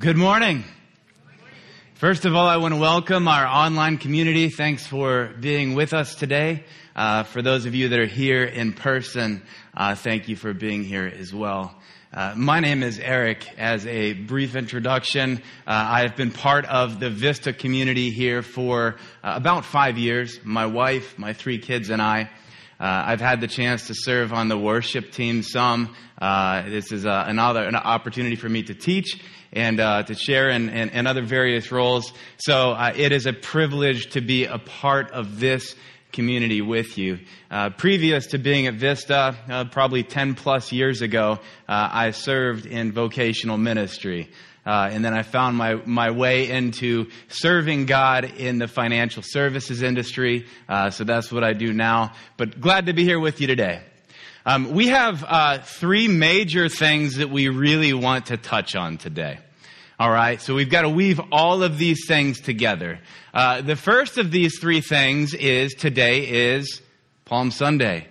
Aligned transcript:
Good 0.00 0.16
morning. 0.16 0.62
First 1.94 2.24
of 2.24 2.32
all, 2.36 2.46
I 2.46 2.58
want 2.58 2.72
to 2.72 2.78
welcome 2.78 3.26
our 3.26 3.44
online 3.44 3.98
community. 3.98 4.48
Thanks 4.48 4.86
for 4.86 5.34
being 5.40 5.74
with 5.74 5.92
us 5.92 6.14
today. 6.14 6.62
Uh, 6.94 7.24
for 7.24 7.42
those 7.42 7.66
of 7.66 7.74
you 7.74 7.88
that 7.88 7.98
are 7.98 8.06
here 8.06 8.44
in 8.44 8.74
person, 8.74 9.42
uh, 9.76 9.96
thank 9.96 10.28
you 10.28 10.36
for 10.36 10.54
being 10.54 10.84
here 10.84 11.12
as 11.12 11.34
well. 11.34 11.74
Uh, 12.14 12.34
my 12.36 12.60
name 12.60 12.84
is 12.84 13.00
Eric. 13.00 13.44
As 13.58 13.88
a 13.88 14.12
brief 14.12 14.54
introduction, 14.54 15.38
uh, 15.66 15.70
I 15.70 16.02
have 16.02 16.14
been 16.14 16.30
part 16.30 16.64
of 16.66 17.00
the 17.00 17.10
Vista 17.10 17.52
community 17.52 18.10
here 18.10 18.42
for 18.42 18.98
uh, 19.24 19.32
about 19.34 19.64
five 19.64 19.98
years. 19.98 20.38
My 20.44 20.66
wife, 20.66 21.18
my 21.18 21.32
three 21.32 21.58
kids, 21.58 21.90
and 21.90 22.00
I. 22.00 22.30
Uh, 22.78 23.02
I've 23.06 23.20
had 23.20 23.40
the 23.40 23.48
chance 23.48 23.88
to 23.88 23.94
serve 23.96 24.32
on 24.32 24.46
the 24.46 24.56
worship 24.56 25.10
team 25.10 25.42
some. 25.42 25.96
this 26.20 26.92
is 26.92 27.04
another 27.04 27.64
an 27.64 27.74
opportunity 27.74 28.36
for 28.36 28.48
me 28.48 28.62
to 28.62 28.74
teach 28.74 29.20
and 29.52 29.80
uh, 29.80 30.02
to 30.02 30.14
share 30.14 30.50
in, 30.50 30.68
in, 30.68 30.90
in, 30.90 31.06
other 31.06 31.22
various 31.22 31.72
roles. 31.72 32.12
So 32.38 32.72
uh, 32.72 32.92
it 32.94 33.12
is 33.12 33.26
a 33.26 33.32
privilege 33.32 34.10
to 34.10 34.20
be 34.20 34.44
a 34.44 34.58
part 34.58 35.10
of 35.12 35.40
this 35.40 35.74
community 36.12 36.60
with 36.62 36.98
you. 36.98 37.18
Uh, 37.50 37.70
previous 37.70 38.28
to 38.28 38.38
being 38.38 38.66
at 38.66 38.74
Vista, 38.74 39.36
uh, 39.48 39.64
probably 39.66 40.02
10 40.02 40.34
plus 40.34 40.72
years 40.72 41.02
ago, 41.02 41.38
uh, 41.68 41.88
I 41.92 42.10
served 42.10 42.66
in 42.66 42.92
vocational 42.92 43.58
ministry. 43.58 44.30
Uh, 44.66 44.90
and 44.92 45.02
then 45.02 45.14
I 45.14 45.22
found 45.22 45.56
my, 45.56 45.76
my 45.86 46.10
way 46.10 46.50
into 46.50 47.08
serving 47.28 47.86
God 47.86 48.24
in 48.24 48.58
the 48.58 48.68
financial 48.68 49.22
services 49.22 49.82
industry. 49.82 50.46
so 50.90 51.04
that's 51.04 51.32
what 51.32 51.42
I 51.42 51.54
do 51.54 51.72
now. 51.72 52.12
But 52.36 52.60
glad 52.60 52.86
to 52.86 52.92
be 52.92 53.04
here 53.04 53.18
with 53.18 53.40
you 53.40 53.46
today. 53.46 53.82
Um, 54.48 54.72
we 54.72 54.86
have 54.86 55.22
uh, 55.28 55.58
three 55.58 56.08
major 56.08 56.70
things 56.70 57.16
that 57.16 57.28
we 57.28 57.48
really 57.48 57.92
want 57.92 58.26
to 58.26 58.38
touch 58.38 58.74
on 58.74 58.96
today. 58.96 59.40
All 60.00 60.10
right, 60.10 60.40
so 60.40 60.54
we've 60.54 60.70
got 60.70 60.82
to 60.82 60.88
weave 60.88 61.20
all 61.30 61.62
of 61.62 61.76
these 61.76 62.06
things 62.08 62.40
together. 62.40 62.98
Uh, 63.34 63.60
the 63.60 63.76
first 63.76 64.16
of 64.16 64.30
these 64.30 64.58
three 64.58 64.80
things 64.80 65.34
is 65.34 65.74
today 65.74 66.26
is 66.26 66.80
Palm 67.26 67.50
Sunday. 67.50 68.08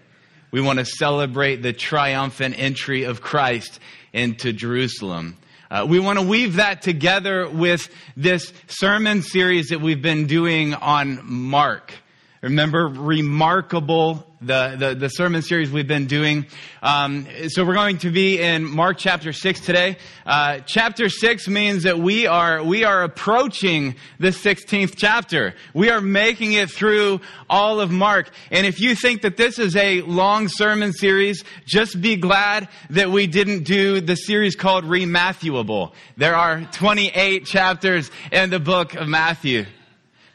We 0.51 0.61
want 0.61 0.77
to 0.77 0.85
celebrate 0.85 1.63
the 1.63 1.73
triumphant 1.73 2.59
entry 2.59 3.05
of 3.05 3.19
Christ 3.19 3.79
into 4.13 4.53
Jerusalem. 4.53 5.37
Uh, 5.71 5.87
we 5.89 5.99
want 5.99 6.19
to 6.19 6.25
weave 6.27 6.57
that 6.57 6.83
together 6.83 7.49
with 7.49 7.89
this 8.15 8.53
sermon 8.67 9.23
series 9.23 9.69
that 9.69 9.81
we've 9.81 10.03
been 10.03 10.27
doing 10.27 10.75
on 10.75 11.19
Mark. 11.23 11.95
Remember, 12.41 12.87
remarkable 12.87 14.27
the, 14.41 14.75
the, 14.77 14.95
the, 14.95 15.09
sermon 15.09 15.41
series 15.41 15.71
we've 15.71 15.87
been 15.87 16.05
doing. 16.05 16.45
Um, 16.83 17.25
so 17.47 17.65
we're 17.65 17.73
going 17.73 17.97
to 17.99 18.11
be 18.11 18.39
in 18.39 18.63
Mark 18.63 18.99
chapter 18.99 19.33
6 19.33 19.61
today. 19.61 19.97
Uh, 20.25 20.59
chapter 20.59 21.09
6 21.09 21.47
means 21.47 21.83
that 21.83 21.97
we 21.97 22.27
are, 22.27 22.63
we 22.63 22.83
are 22.83 23.01
approaching 23.01 23.95
the 24.19 24.27
16th 24.27 24.93
chapter. 24.95 25.55
We 25.73 25.89
are 25.89 26.01
making 26.01 26.53
it 26.53 26.69
through 26.69 27.21
all 27.49 27.81
of 27.81 27.89
Mark. 27.89 28.29
And 28.51 28.67
if 28.67 28.79
you 28.79 28.93
think 28.93 29.23
that 29.23 29.37
this 29.37 29.57
is 29.57 29.75
a 29.75 30.01
long 30.01 30.47
sermon 30.47 30.93
series, 30.93 31.43
just 31.65 31.99
be 31.99 32.15
glad 32.17 32.69
that 32.91 33.09
we 33.09 33.25
didn't 33.25 33.63
do 33.63 33.99
the 33.99 34.15
series 34.15 34.55
called 34.55 34.85
Rematthewable. 34.85 35.93
There 36.17 36.35
are 36.35 36.61
28 36.73 37.45
chapters 37.45 38.11
in 38.31 38.51
the 38.51 38.59
book 38.59 38.93
of 38.93 39.07
Matthew. 39.07 39.65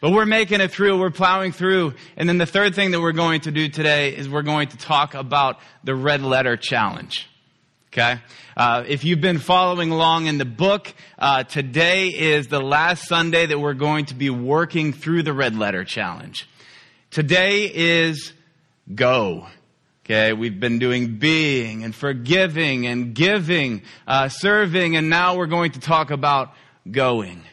But 0.03 0.11
we're 0.11 0.27
making 0.27 0.61
it 0.61 0.72
through, 0.72 0.98
we're 0.98 1.11
plowing 1.11 1.53
through. 1.53 1.95
And 2.17 2.28
then 2.28 2.36
the 2.36 2.45
third 2.45 2.75
thing 2.75 2.91
that 2.91 3.00
we're 3.00 3.12
going 3.12 3.42
to 3.42 3.53
do 3.53 3.69
today 3.69 4.17
is 4.17 4.28
we're 4.28 4.42
going 4.42 4.67
to 4.70 4.77
talk 4.77 5.14
about 5.14 5.61
the 5.84 5.94
red 5.94 6.22
letter 6.22 6.56
challenge. 6.56 7.28
Okay? 7.92 8.19
Uh, 8.56 8.83
if 8.89 9.05
you've 9.05 9.20
been 9.20 9.39
following 9.39 9.92
along 9.92 10.27
in 10.27 10.39
the 10.39 10.44
book, 10.44 10.92
uh, 11.20 11.44
today 11.44 12.09
is 12.09 12.48
the 12.48 12.61
last 12.61 13.06
Sunday 13.06 13.47
that 13.47 13.61
we're 13.61 13.75
going 13.75 14.06
to 14.06 14.17
be 14.17 14.28
working 14.28 14.92
through 14.92 15.22
the 15.22 15.33
red 15.33 15.56
letter 15.56 15.84
challenge. 15.84 16.48
Today 17.12 17.70
is 17.72 18.33
go. 18.92 19.47
Okay, 20.05 20.32
we've 20.32 20.59
been 20.59 20.81
doing 20.81 21.19
being 21.19 21.84
and 21.84 21.94
forgiving 21.94 22.88
and 22.88 23.15
giving, 23.15 23.82
uh, 24.09 24.28
serving, 24.28 24.97
and 24.97 25.09
now 25.09 25.37
we're 25.37 25.47
going 25.47 25.71
to 25.72 25.81
talk 25.81 26.10
about 26.10 26.55
going. 26.91 27.44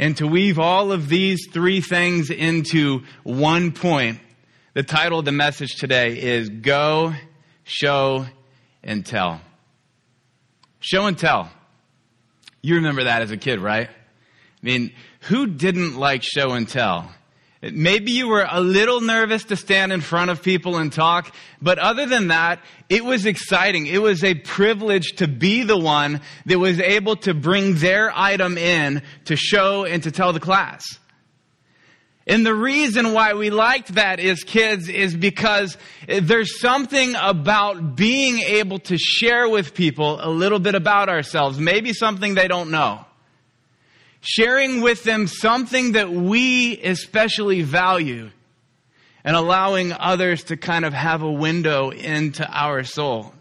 And 0.00 0.16
to 0.16 0.26
weave 0.26 0.58
all 0.58 0.92
of 0.92 1.10
these 1.10 1.46
three 1.52 1.82
things 1.82 2.30
into 2.30 3.02
one 3.22 3.70
point, 3.70 4.18
the 4.72 4.82
title 4.82 5.18
of 5.18 5.26
the 5.26 5.30
message 5.30 5.76
today 5.76 6.18
is 6.18 6.48
Go, 6.48 7.12
Show, 7.64 8.24
and 8.82 9.04
Tell. 9.04 9.42
Show 10.78 11.04
and 11.04 11.18
tell. 11.18 11.50
You 12.62 12.76
remember 12.76 13.04
that 13.04 13.20
as 13.20 13.30
a 13.30 13.36
kid, 13.36 13.60
right? 13.60 13.90
I 13.90 14.66
mean, 14.66 14.94
who 15.28 15.46
didn't 15.46 15.98
like 15.98 16.22
show 16.22 16.52
and 16.52 16.66
tell? 16.66 17.12
Maybe 17.62 18.12
you 18.12 18.28
were 18.28 18.46
a 18.50 18.60
little 18.60 19.02
nervous 19.02 19.44
to 19.44 19.56
stand 19.56 19.92
in 19.92 20.00
front 20.00 20.30
of 20.30 20.42
people 20.42 20.78
and 20.78 20.90
talk, 20.90 21.34
but 21.60 21.78
other 21.78 22.06
than 22.06 22.28
that, 22.28 22.60
it 22.88 23.04
was 23.04 23.26
exciting. 23.26 23.86
It 23.86 24.00
was 24.00 24.24
a 24.24 24.34
privilege 24.34 25.16
to 25.16 25.28
be 25.28 25.62
the 25.64 25.76
one 25.76 26.22
that 26.46 26.58
was 26.58 26.80
able 26.80 27.16
to 27.16 27.34
bring 27.34 27.74
their 27.74 28.10
item 28.16 28.56
in 28.56 29.02
to 29.26 29.36
show 29.36 29.84
and 29.84 30.02
to 30.04 30.10
tell 30.10 30.32
the 30.32 30.40
class. 30.40 30.86
And 32.26 32.46
the 32.46 32.54
reason 32.54 33.12
why 33.12 33.34
we 33.34 33.50
liked 33.50 33.94
that 33.94 34.20
as 34.20 34.42
kids 34.42 34.88
is 34.88 35.14
because 35.14 35.76
there's 36.06 36.60
something 36.60 37.14
about 37.20 37.94
being 37.94 38.38
able 38.38 38.78
to 38.80 38.96
share 38.96 39.48
with 39.48 39.74
people 39.74 40.18
a 40.22 40.30
little 40.30 40.60
bit 40.60 40.74
about 40.74 41.10
ourselves, 41.10 41.58
maybe 41.58 41.92
something 41.92 42.34
they 42.34 42.48
don't 42.48 42.70
know 42.70 43.04
sharing 44.20 44.80
with 44.80 45.02
them 45.04 45.26
something 45.26 45.92
that 45.92 46.10
we 46.10 46.80
especially 46.82 47.62
value 47.62 48.30
and 49.24 49.36
allowing 49.36 49.92
others 49.92 50.44
to 50.44 50.56
kind 50.56 50.84
of 50.84 50.92
have 50.92 51.22
a 51.22 51.30
window 51.30 51.90
into 51.90 52.46
our 52.48 52.84
soul. 52.84 53.34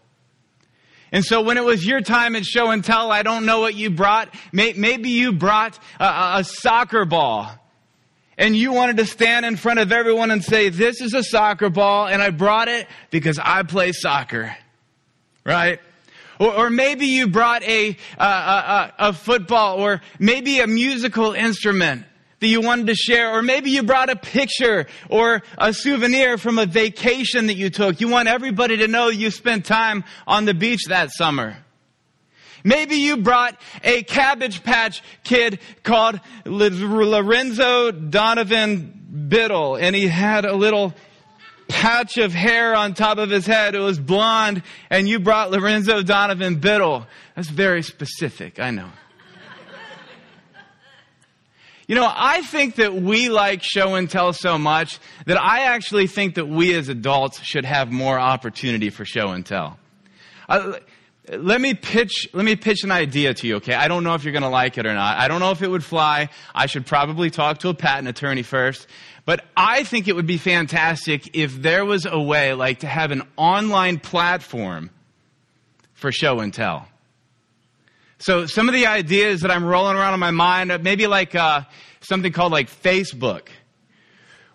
And 1.12 1.26
so 1.26 1.42
when 1.42 1.58
it 1.58 1.64
was 1.64 1.86
your 1.86 2.02
time 2.02 2.36
at 2.36 2.46
show 2.46 2.70
and 2.70 2.84
tell, 2.84 3.12
I 3.12 3.24
don't 3.24 3.46
know 3.46 3.62
what 3.62 3.76
you 3.76 3.90
brought. 3.90 4.34
Maybe 4.52 5.10
you 5.10 5.32
brought 5.32 5.80
a, 6.00 6.40
a 6.40 6.44
soccer 6.44 7.06
ball 7.06 7.52
and 8.38 8.56
you 8.56 8.74
wanted 8.74 8.98
to 8.98 9.06
stand 9.06 9.46
in 9.46 9.56
front 9.56 9.80
of 9.80 9.92
everyone 9.92 10.32
and 10.32 10.44
say, 10.44 10.70
this 10.70 11.02
is 11.02 11.14
a 11.14 11.24
soccer 11.24 11.70
ball 11.70 12.08
and 12.08 12.22
I 12.22 12.30
brought 12.30 12.68
it 12.68 12.88
because 13.10 13.40
I 13.42 13.64
play 13.64 13.92
soccer. 13.92 14.56
Right? 15.44 15.80
Or, 16.40 16.54
or 16.54 16.70
maybe 16.70 17.08
you 17.08 17.28
brought 17.28 17.64
a, 17.64 17.98
a, 18.18 18.24
a, 18.24 18.94
a 19.00 19.14
football 19.14 19.78
or 19.78 20.02
maybe 20.18 20.60
a 20.60 20.68
musical 20.68 21.34
instrument 21.34 22.06
that 22.40 22.48
you 22.48 22.62
wanted 22.62 22.88
to 22.88 22.96
share, 22.96 23.38
or 23.38 23.42
maybe 23.42 23.70
you 23.70 23.84
brought 23.84 24.10
a 24.10 24.16
picture 24.16 24.88
or 25.10 25.44
a 25.58 25.74
souvenir 25.74 26.38
from 26.38 26.58
a 26.58 26.66
vacation 26.66 27.48
that 27.48 27.56
you 27.56 27.70
took. 27.70 28.00
You 28.00 28.08
want 28.08 28.30
everybody 28.30 28.78
to 28.78 28.88
know 28.88 29.10
you 29.10 29.30
spent 29.30 29.66
time 29.66 30.06
on 30.26 30.46
the 30.46 30.54
beach 30.54 30.86
that 30.88 31.12
summer. 31.12 31.58
Maybe 32.64 32.96
you 32.96 33.18
brought 33.18 33.60
a 33.84 34.04
Cabbage 34.04 34.64
Patch 34.64 35.02
kid 35.24 35.60
called 35.84 36.20
Lorenzo 36.46 37.92
Donovan 37.92 39.28
Biddle, 39.30 39.76
and 39.76 39.96
he 39.96 40.08
had 40.08 40.46
a 40.46 40.56
little 40.56 40.94
patch 41.70 42.18
of 42.18 42.34
hair 42.34 42.76
on 42.76 42.94
top 42.94 43.18
of 43.18 43.30
his 43.30 43.46
head. 43.46 43.76
It 43.76 43.80
was 43.80 44.00
blonde, 44.00 44.64
and 44.90 45.08
you 45.08 45.20
brought 45.20 45.52
Lorenzo 45.52 46.02
Donovan 46.02 46.56
Biddle. 46.56 47.08
That's 47.36 47.50
very 47.50 47.84
specific, 47.84 48.60
I 48.60 48.72
know. 48.72 48.90
You 51.88 51.96
know, 51.96 52.08
I 52.08 52.44
think 52.44 52.76
that 52.76 52.94
we 52.94 53.30
like 53.30 53.64
show 53.64 53.96
and 53.96 54.08
tell 54.08 54.32
so 54.32 54.60
much 54.60 55.00
that 55.26 55.42
I 55.42 55.74
actually 55.74 56.06
think 56.06 56.36
that 56.36 56.48
we 56.48 56.76
as 56.76 56.88
adults 56.88 57.42
should 57.42 57.66
have 57.66 57.92
more 57.92 58.20
opportunity 58.20 58.92
for 58.92 59.06
show 59.06 59.30
and 59.30 59.44
tell. 59.44 59.80
Uh, 60.48 60.74
let 61.32 61.60
me 61.60 61.74
pitch 61.74 62.28
let 62.34 62.46
me 62.46 62.56
pitch 62.56 62.84
an 62.84 62.92
idea 62.92 63.34
to 63.36 63.46
you 63.46 63.58
okay 63.58 63.76
i 63.76 63.88
don't 63.88 64.04
know 64.04 64.16
if 64.16 64.24
you're 64.24 64.32
going 64.32 64.42
to 64.42 64.50
like 64.50 64.80
it 64.80 64.88
or 64.88 64.94
not 64.96 65.18
i 65.20 65.28
don't 65.28 65.40
know 65.40 65.52
if 65.52 65.62
it 65.62 65.68
would 65.68 65.84
fly 65.84 66.28
i 66.56 66.66
should 66.66 66.88
probably 66.88 67.30
talk 67.30 67.60
to 67.60 67.70
a 67.70 67.74
patent 67.76 68.08
attorney 68.08 68.42
first 68.42 68.88
but 69.30 69.46
I 69.56 69.84
think 69.84 70.08
it 70.08 70.16
would 70.16 70.26
be 70.26 70.40
fantastic 70.40 71.38
if 71.38 71.62
there 71.62 71.86
was 71.86 72.08
a 72.08 72.20
way, 72.20 72.56
like, 72.56 72.80
to 72.80 72.88
have 72.88 73.12
an 73.12 73.22
online 73.38 74.00
platform 74.00 74.90
for 75.94 76.12
show 76.12 76.40
and 76.40 76.52
tell. 76.52 76.88
So 78.18 78.48
some 78.48 78.68
of 78.68 78.74
the 78.74 78.88
ideas 78.88 79.42
that 79.42 79.52
I'm 79.52 79.64
rolling 79.64 79.98
around 79.98 80.16
in 80.16 80.20
my 80.20 80.32
mind, 80.32 80.76
maybe 80.82 81.06
like 81.06 81.36
uh, 81.36 81.62
something 82.00 82.32
called 82.32 82.52
like 82.52 82.72
Facebook 82.72 83.50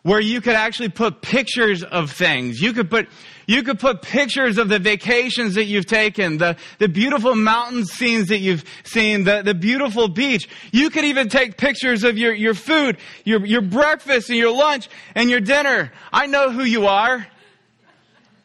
where 0.05 0.21
you 0.21 0.43
could 0.43 0.55
actually 0.55 0.91
put 0.91 1.23
pictures 1.23 1.83
of 1.83 2.13
things. 2.13 2.61
You 2.61 2.75
could 2.75 2.91
put, 2.91 3.09
you 3.47 3.63
could 3.63 3.81
put 3.81 4.03
pictures 4.03 4.59
of 4.59 4.69
the 4.69 4.79
vacations 4.79 5.55
that 5.55 5.65
you've 5.65 5.87
taken, 5.87 6.37
the, 6.37 6.59
the 6.79 6.89
beautiful 6.89 7.35
mountain 7.35 7.87
scenes 7.87 8.29
that 8.29 8.39
you've 8.39 8.65
seen, 8.85 9.25
the, 9.25 9.41
the 9.43 9.55
beautiful 9.55 10.09
beach. 10.09 10.47
You 10.73 10.91
could 10.91 11.07
even 11.07 11.31
take 11.31 11.57
pictures 11.57 12.05
of 12.05 12.19
your, 12.19 12.35
your 12.35 12.53
food, 12.53 12.99
your, 13.25 13.47
your 13.47 13.63
breakfast 13.63 14.29
and 14.29 14.39
your 14.39 14.55
lunch 14.55 14.91
and 15.15 15.31
your 15.31 15.41
dinner. 15.41 15.91
I 16.13 16.27
know 16.27 16.51
who 16.51 16.65
you 16.65 16.87
are. 16.87 17.27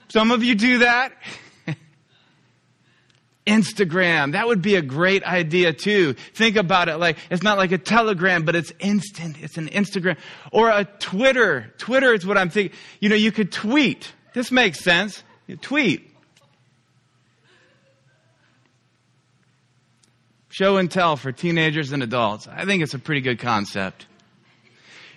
Some 0.08 0.32
of 0.32 0.42
you 0.46 0.56
do 0.56 0.80
that. 0.80 1.12
Instagram. 3.50 4.34
That 4.34 4.48
would 4.48 4.62
be 4.62 4.76
a 4.76 4.82
great 4.82 5.24
idea 5.24 5.74
too. 5.74 6.14
Think 6.14 6.56
about 6.56 6.88
it 6.88 6.98
like 6.98 7.18
it's 7.32 7.42
not 7.42 7.58
like 7.58 7.72
a 7.72 7.80
telegram, 7.80 8.44
but 8.44 8.56
it's 8.56 8.72
instant. 8.80 9.38
It's 9.42 9.58
an 9.58 9.68
Instagram 9.70 10.18
or 10.52 10.70
a 10.70 10.86
Twitter. 10.86 11.74
Twitter 11.80 12.14
is 12.14 12.28
what 12.28 12.38
I'm 12.38 12.52
thinking. 12.52 12.78
You 13.00 13.10
know, 13.10 13.16
you 13.16 13.32
could 13.32 13.52
tweet. 13.52 14.14
This 14.34 14.52
makes 14.52 14.80
sense. 14.80 15.24
You 15.48 15.58
tweet. 15.58 16.16
Show 20.50 20.78
and 20.78 20.92
tell 20.92 21.16
for 21.16 21.32
teenagers 21.32 21.92
and 21.92 22.04
adults. 22.04 22.48
I 22.48 22.66
think 22.66 22.84
it's 22.84 22.94
a 22.94 23.00
pretty 23.00 23.22
good 23.22 23.40
concept. 23.40 24.06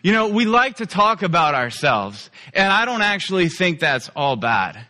You 0.03 0.13
know, 0.13 0.29
we 0.29 0.47
like 0.47 0.77
to 0.77 0.87
talk 0.87 1.23
about 1.23 1.55
ourselves, 1.55 2.31
and 2.55 2.73
I 2.73 2.87
don't 2.87 3.03
actually 3.03 3.51
think 3.51 3.79
that's 3.79 4.09
all 4.17 4.37
bad. 4.37 4.87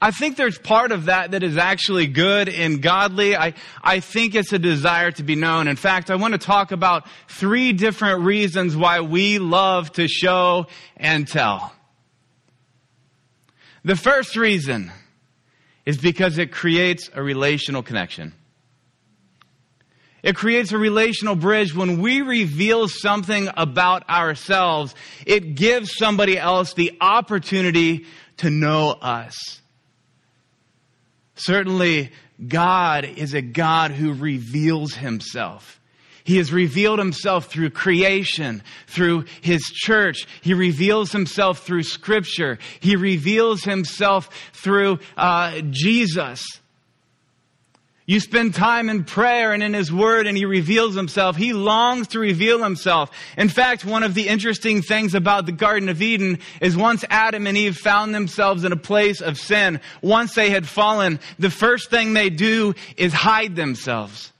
I 0.00 0.12
think 0.12 0.36
there's 0.36 0.58
part 0.58 0.92
of 0.92 1.06
that 1.06 1.32
that 1.32 1.42
is 1.42 1.56
actually 1.56 2.06
good 2.06 2.48
and 2.48 2.80
godly. 2.80 3.36
I, 3.36 3.54
I 3.82 3.98
think 3.98 4.36
it's 4.36 4.52
a 4.52 4.58
desire 4.58 5.10
to 5.12 5.24
be 5.24 5.34
known. 5.34 5.66
In 5.66 5.74
fact, 5.74 6.08
I 6.10 6.14
want 6.14 6.32
to 6.32 6.38
talk 6.38 6.70
about 6.70 7.08
three 7.28 7.72
different 7.72 8.22
reasons 8.22 8.76
why 8.76 9.00
we 9.00 9.40
love 9.40 9.90
to 9.94 10.06
show 10.06 10.66
and 10.96 11.26
tell. 11.26 11.72
The 13.84 13.96
first 13.96 14.36
reason 14.36 14.92
is 15.84 15.98
because 15.98 16.38
it 16.38 16.52
creates 16.52 17.10
a 17.12 17.22
relational 17.22 17.82
connection. 17.82 18.34
It 20.22 20.36
creates 20.36 20.70
a 20.72 20.78
relational 20.78 21.34
bridge. 21.34 21.74
When 21.74 22.00
we 22.00 22.20
reveal 22.22 22.86
something 22.86 23.48
about 23.56 24.08
ourselves, 24.08 24.94
it 25.26 25.56
gives 25.56 25.96
somebody 25.96 26.38
else 26.38 26.74
the 26.74 26.98
opportunity 27.00 28.06
to 28.38 28.50
know 28.50 28.90
us. 28.90 29.60
Certainly, 31.38 32.10
God 32.46 33.04
is 33.04 33.32
a 33.32 33.42
God 33.42 33.92
who 33.92 34.12
reveals 34.12 34.94
himself. 34.94 35.80
He 36.24 36.36
has 36.36 36.52
revealed 36.52 36.98
himself 36.98 37.46
through 37.46 37.70
creation, 37.70 38.62
through 38.86 39.24
his 39.40 39.62
church. 39.62 40.26
He 40.42 40.52
reveals 40.52 41.10
himself 41.10 41.60
through 41.60 41.84
scripture. 41.84 42.58
He 42.80 42.96
reveals 42.96 43.64
himself 43.64 44.28
through 44.52 44.98
uh, 45.16 45.62
Jesus. 45.70 46.44
You 48.08 48.20
spend 48.20 48.54
time 48.54 48.88
in 48.88 49.04
prayer 49.04 49.52
and 49.52 49.62
in 49.62 49.74
His 49.74 49.92
Word 49.92 50.26
and 50.26 50.34
He 50.34 50.46
reveals 50.46 50.94
Himself. 50.94 51.36
He 51.36 51.52
longs 51.52 52.08
to 52.08 52.18
reveal 52.18 52.62
Himself. 52.62 53.10
In 53.36 53.50
fact, 53.50 53.84
one 53.84 54.02
of 54.02 54.14
the 54.14 54.28
interesting 54.28 54.80
things 54.80 55.14
about 55.14 55.44
the 55.44 55.52
Garden 55.52 55.90
of 55.90 56.00
Eden 56.00 56.38
is 56.62 56.74
once 56.74 57.04
Adam 57.10 57.46
and 57.46 57.54
Eve 57.54 57.76
found 57.76 58.14
themselves 58.14 58.64
in 58.64 58.72
a 58.72 58.78
place 58.78 59.20
of 59.20 59.36
sin, 59.36 59.78
once 60.00 60.34
they 60.34 60.48
had 60.48 60.66
fallen, 60.66 61.20
the 61.38 61.50
first 61.50 61.90
thing 61.90 62.14
they 62.14 62.30
do 62.30 62.72
is 62.96 63.12
hide 63.12 63.56
themselves. 63.56 64.32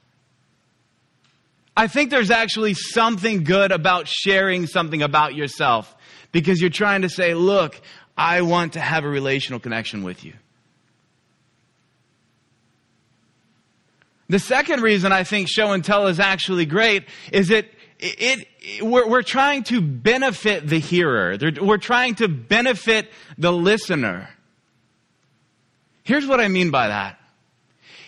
I 1.76 1.88
think 1.88 2.08
there's 2.08 2.30
actually 2.30 2.72
something 2.72 3.44
good 3.44 3.70
about 3.70 4.08
sharing 4.08 4.66
something 4.66 5.02
about 5.02 5.34
yourself 5.34 5.94
because 6.32 6.58
you're 6.58 6.70
trying 6.70 7.02
to 7.02 7.10
say, 7.10 7.34
look, 7.34 7.78
I 8.16 8.40
want 8.40 8.72
to 8.72 8.80
have 8.80 9.04
a 9.04 9.08
relational 9.10 9.60
connection 9.60 10.04
with 10.04 10.24
you. 10.24 10.32
The 14.28 14.38
second 14.38 14.82
reason 14.82 15.10
I 15.10 15.24
think 15.24 15.48
show 15.48 15.72
and 15.72 15.84
tell 15.84 16.06
is 16.06 16.20
actually 16.20 16.66
great 16.66 17.04
is 17.32 17.48
that 17.48 17.66
it, 17.98 18.46
it 18.60 18.82
we're, 18.82 19.08
we're, 19.08 19.22
trying 19.22 19.64
to 19.64 19.80
benefit 19.80 20.68
the 20.68 20.78
hearer. 20.78 21.36
We're 21.60 21.78
trying 21.78 22.16
to 22.16 22.28
benefit 22.28 23.10
the 23.38 23.52
listener. 23.52 24.28
Here's 26.04 26.26
what 26.26 26.40
I 26.40 26.48
mean 26.48 26.70
by 26.70 26.88
that. 26.88 27.18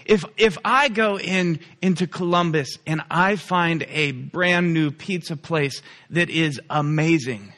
If, 0.04 0.24
if 0.36 0.58
I 0.64 0.88
go 0.88 1.18
in, 1.18 1.60
into 1.80 2.06
Columbus 2.06 2.78
and 2.86 3.02
I 3.10 3.36
find 3.36 3.84
a 3.88 4.12
brand 4.12 4.74
new 4.74 4.90
pizza 4.90 5.36
place 5.36 5.82
that 6.10 6.30
is 6.30 6.60
amazing, 6.68 7.52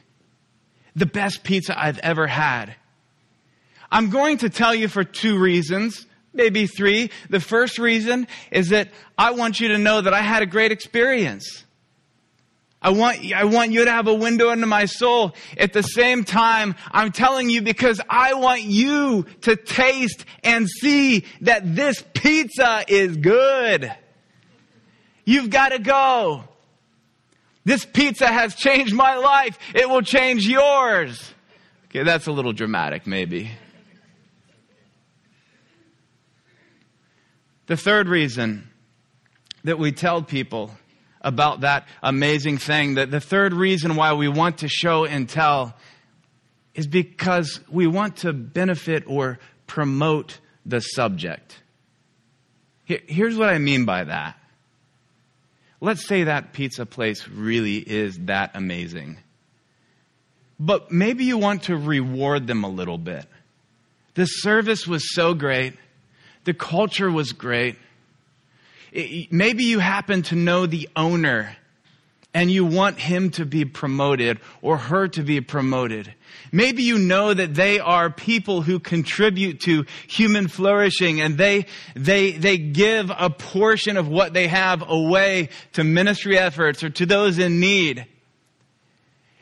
the 0.94 1.06
best 1.06 1.44
pizza 1.44 1.80
I've 1.80 1.98
ever 1.98 2.26
had, 2.26 2.74
I'm 3.90 4.10
going 4.10 4.38
to 4.38 4.50
tell 4.50 4.74
you 4.74 4.88
for 4.88 5.04
two 5.04 5.38
reasons 5.38 6.06
maybe 6.32 6.66
three. 6.66 7.10
The 7.30 7.40
first 7.40 7.78
reason 7.78 8.26
is 8.50 8.70
that 8.70 8.88
I 9.16 9.32
want 9.32 9.60
you 9.60 9.68
to 9.68 9.78
know 9.78 10.00
that 10.00 10.14
I 10.14 10.20
had 10.20 10.42
a 10.42 10.46
great 10.46 10.72
experience. 10.72 11.64
I 12.84 12.90
want, 12.90 13.32
I 13.32 13.44
want 13.44 13.70
you 13.70 13.84
to 13.84 13.90
have 13.90 14.08
a 14.08 14.14
window 14.14 14.50
into 14.50 14.66
my 14.66 14.86
soul. 14.86 15.34
At 15.56 15.72
the 15.72 15.82
same 15.82 16.24
time, 16.24 16.74
I'm 16.90 17.12
telling 17.12 17.48
you 17.48 17.62
because 17.62 18.00
I 18.10 18.34
want 18.34 18.62
you 18.62 19.24
to 19.42 19.54
taste 19.54 20.24
and 20.42 20.68
see 20.68 21.24
that 21.42 21.76
this 21.76 22.04
pizza 22.12 22.84
is 22.88 23.16
good. 23.16 23.94
You've 25.24 25.50
got 25.50 25.68
to 25.68 25.78
go. 25.78 26.44
This 27.64 27.84
pizza 27.84 28.26
has 28.26 28.56
changed 28.56 28.92
my 28.92 29.14
life. 29.14 29.56
It 29.72 29.88
will 29.88 30.02
change 30.02 30.44
yours. 30.44 31.32
Okay, 31.86 32.02
that's 32.02 32.26
a 32.26 32.32
little 32.32 32.52
dramatic, 32.52 33.06
maybe. 33.06 33.52
The 37.66 37.76
third 37.76 38.08
reason 38.08 38.68
that 39.64 39.78
we 39.78 39.92
tell 39.92 40.22
people 40.22 40.72
about 41.20 41.60
that 41.60 41.86
amazing 42.02 42.58
thing, 42.58 42.94
that 42.94 43.10
the 43.10 43.20
third 43.20 43.54
reason 43.54 43.94
why 43.96 44.12
we 44.14 44.28
want 44.28 44.58
to 44.58 44.68
show 44.68 45.04
and 45.04 45.28
tell 45.28 45.74
is 46.74 46.86
because 46.86 47.60
we 47.70 47.86
want 47.86 48.16
to 48.18 48.32
benefit 48.32 49.04
or 49.06 49.38
promote 49.66 50.40
the 50.66 50.80
subject. 50.80 51.60
Here's 52.84 53.36
what 53.36 53.48
I 53.48 53.58
mean 53.58 53.84
by 53.84 54.04
that. 54.04 54.36
Let's 55.80 56.06
say 56.06 56.24
that 56.24 56.52
pizza 56.52 56.86
place 56.86 57.26
really 57.28 57.76
is 57.78 58.18
that 58.20 58.52
amazing. 58.54 59.18
But 60.58 60.92
maybe 60.92 61.24
you 61.24 61.38
want 61.38 61.64
to 61.64 61.76
reward 61.76 62.46
them 62.46 62.64
a 62.64 62.68
little 62.68 62.98
bit. 62.98 63.26
The 64.14 64.26
service 64.26 64.86
was 64.86 65.14
so 65.14 65.34
great. 65.34 65.74
The 66.44 66.54
culture 66.54 67.10
was 67.10 67.32
great. 67.32 67.76
It, 68.92 69.32
maybe 69.32 69.64
you 69.64 69.78
happen 69.78 70.22
to 70.24 70.34
know 70.36 70.66
the 70.66 70.88
owner 70.96 71.56
and 72.34 72.50
you 72.50 72.64
want 72.64 72.98
him 72.98 73.30
to 73.30 73.44
be 73.44 73.64
promoted 73.64 74.40
or 74.62 74.78
her 74.78 75.06
to 75.08 75.22
be 75.22 75.40
promoted. 75.40 76.14
Maybe 76.50 76.82
you 76.82 76.98
know 76.98 77.34
that 77.34 77.54
they 77.54 77.78
are 77.78 78.10
people 78.10 78.62
who 78.62 78.78
contribute 78.78 79.60
to 79.60 79.84
human 80.08 80.48
flourishing 80.48 81.20
and 81.20 81.36
they, 81.36 81.66
they, 81.94 82.32
they 82.32 82.56
give 82.56 83.10
a 83.16 83.28
portion 83.28 83.96
of 83.96 84.08
what 84.08 84.32
they 84.32 84.48
have 84.48 84.88
away 84.88 85.50
to 85.74 85.84
ministry 85.84 86.38
efforts 86.38 86.82
or 86.82 86.90
to 86.90 87.06
those 87.06 87.38
in 87.38 87.60
need. 87.60 88.06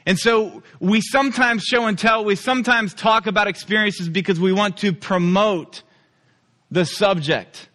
And 0.06 0.18
so 0.18 0.62
we 0.80 1.00
sometimes 1.00 1.62
show 1.62 1.86
and 1.86 1.96
tell, 1.96 2.24
we 2.24 2.34
sometimes 2.34 2.94
talk 2.94 3.26
about 3.26 3.46
experiences 3.46 4.08
because 4.08 4.40
we 4.40 4.52
want 4.52 4.78
to 4.78 4.92
promote 4.92 5.82
the 6.70 6.84
subject. 6.84 7.68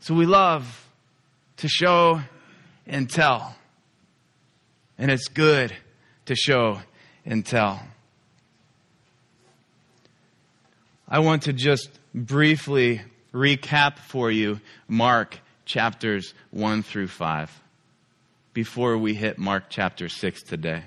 So 0.00 0.14
we 0.14 0.24
love 0.24 0.88
to 1.58 1.68
show 1.68 2.22
and 2.86 3.10
tell. 3.10 3.54
And 4.96 5.10
it's 5.10 5.28
good 5.28 5.74
to 6.26 6.34
show 6.34 6.80
and 7.26 7.44
tell. 7.44 7.82
I 11.06 11.20
want 11.20 11.42
to 11.42 11.52
just 11.52 11.90
briefly 12.14 13.02
recap 13.32 13.98
for 13.98 14.30
you 14.30 14.60
Mark 14.88 15.38
chapters 15.64 16.32
1 16.50 16.82
through 16.82 17.08
5 17.08 17.62
before 18.54 18.96
we 18.96 19.14
hit 19.14 19.38
Mark 19.38 19.64
chapter 19.68 20.08
6 20.08 20.42
today. 20.42 20.82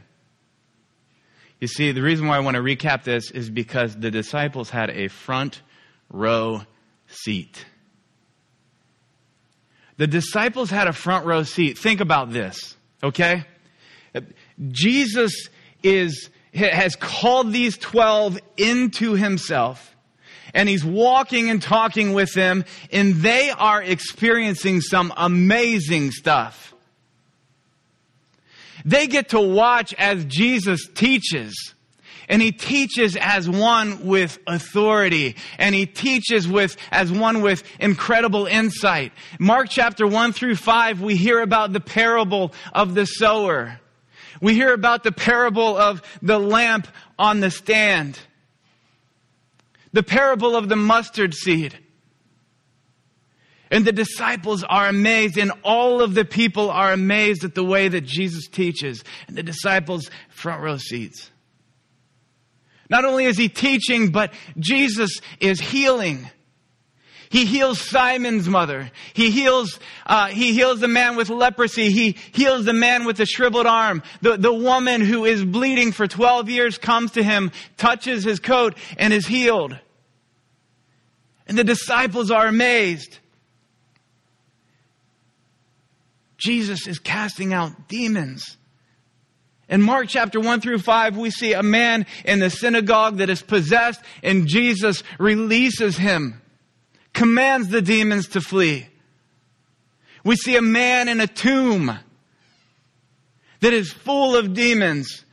You 1.61 1.67
see, 1.67 1.91
the 1.91 2.01
reason 2.01 2.27
why 2.27 2.37
I 2.37 2.39
want 2.39 2.55
to 2.55 2.63
recap 2.63 3.03
this 3.03 3.29
is 3.29 3.51
because 3.51 3.95
the 3.95 4.09
disciples 4.09 4.71
had 4.71 4.89
a 4.89 5.07
front 5.07 5.61
row 6.09 6.63
seat. 7.07 7.65
The 9.97 10.07
disciples 10.07 10.71
had 10.71 10.87
a 10.87 10.93
front 10.93 11.27
row 11.27 11.43
seat. 11.43 11.77
Think 11.77 12.01
about 12.01 12.31
this, 12.31 12.75
okay? 13.03 13.45
Jesus 14.69 15.49
is, 15.83 16.31
has 16.51 16.95
called 16.95 17.53
these 17.53 17.77
12 17.77 18.39
into 18.57 19.13
himself 19.13 19.95
and 20.55 20.67
he's 20.67 20.83
walking 20.83 21.51
and 21.51 21.61
talking 21.61 22.13
with 22.13 22.33
them 22.33 22.65
and 22.91 23.15
they 23.17 23.51
are 23.51 23.83
experiencing 23.83 24.81
some 24.81 25.13
amazing 25.15 26.09
stuff. 26.09 26.70
They 28.85 29.07
get 29.07 29.29
to 29.29 29.41
watch 29.41 29.93
as 29.95 30.25
Jesus 30.25 30.87
teaches. 30.93 31.73
And 32.29 32.41
he 32.41 32.51
teaches 32.51 33.17
as 33.19 33.49
one 33.49 34.05
with 34.05 34.39
authority. 34.47 35.35
And 35.57 35.75
he 35.75 35.85
teaches 35.85 36.47
with, 36.47 36.77
as 36.91 37.11
one 37.11 37.41
with 37.41 37.63
incredible 37.79 38.45
insight. 38.45 39.11
Mark 39.37 39.67
chapter 39.69 40.07
1 40.07 40.31
through 40.31 40.55
5, 40.55 41.01
we 41.01 41.15
hear 41.15 41.41
about 41.41 41.73
the 41.73 41.81
parable 41.81 42.53
of 42.71 42.93
the 42.93 43.05
sower. 43.05 43.79
We 44.39 44.53
hear 44.53 44.73
about 44.73 45.03
the 45.03 45.11
parable 45.11 45.77
of 45.77 46.01
the 46.21 46.39
lamp 46.39 46.87
on 47.19 47.41
the 47.41 47.51
stand. 47.51 48.17
The 49.93 50.03
parable 50.03 50.55
of 50.55 50.69
the 50.69 50.77
mustard 50.77 51.33
seed. 51.33 51.77
And 53.71 53.85
the 53.85 53.93
disciples 53.93 54.65
are 54.65 54.89
amazed, 54.89 55.37
and 55.37 55.53
all 55.63 56.01
of 56.01 56.13
the 56.13 56.25
people 56.25 56.69
are 56.69 56.91
amazed 56.91 57.45
at 57.45 57.55
the 57.55 57.63
way 57.63 57.87
that 57.87 58.01
Jesus 58.01 58.49
teaches. 58.49 59.03
And 59.27 59.37
the 59.37 59.43
disciples, 59.43 60.11
front 60.29 60.61
row 60.61 60.75
seats. 60.75 61.31
Not 62.89 63.05
only 63.05 63.23
is 63.23 63.37
he 63.37 63.47
teaching, 63.47 64.11
but 64.11 64.33
Jesus 64.59 65.21
is 65.39 65.61
healing. 65.61 66.29
He 67.29 67.45
heals 67.45 67.79
Simon's 67.79 68.49
mother. 68.49 68.91
He 69.13 69.31
heals, 69.31 69.79
uh, 70.05 70.27
he 70.27 70.53
heals 70.53 70.81
the 70.81 70.89
man 70.89 71.15
with 71.15 71.29
leprosy. 71.29 71.89
He 71.89 72.17
heals 72.33 72.65
the 72.65 72.73
man 72.73 73.05
with 73.05 73.15
the 73.15 73.25
shriveled 73.25 73.67
arm. 73.67 74.03
The, 74.21 74.35
the 74.35 74.53
woman 74.53 74.99
who 74.99 75.23
is 75.23 75.45
bleeding 75.45 75.93
for 75.93 76.07
12 76.07 76.49
years 76.49 76.77
comes 76.77 77.11
to 77.11 77.23
him, 77.23 77.51
touches 77.77 78.25
his 78.25 78.41
coat, 78.41 78.77
and 78.97 79.13
is 79.13 79.25
healed. 79.25 79.79
And 81.47 81.57
the 81.57 81.63
disciples 81.63 82.31
are 82.31 82.47
amazed. 82.47 83.19
Jesus 86.41 86.87
is 86.87 86.99
casting 86.99 87.53
out 87.53 87.87
demons. 87.87 88.57
In 89.69 89.81
Mark 89.81 90.07
chapter 90.09 90.39
1 90.39 90.59
through 90.59 90.79
5, 90.79 91.15
we 91.17 91.29
see 91.29 91.53
a 91.53 91.63
man 91.63 92.05
in 92.25 92.39
the 92.39 92.49
synagogue 92.49 93.17
that 93.17 93.29
is 93.29 93.41
possessed, 93.41 94.01
and 94.21 94.47
Jesus 94.47 95.03
releases 95.17 95.97
him, 95.97 96.41
commands 97.13 97.69
the 97.69 97.81
demons 97.81 98.27
to 98.29 98.41
flee. 98.41 98.87
We 100.25 100.35
see 100.35 100.55
a 100.55 100.61
man 100.61 101.07
in 101.07 101.21
a 101.21 101.27
tomb 101.27 101.97
that 103.61 103.73
is 103.73 103.91
full 103.93 104.35
of 104.35 104.53
demons. 104.53 105.23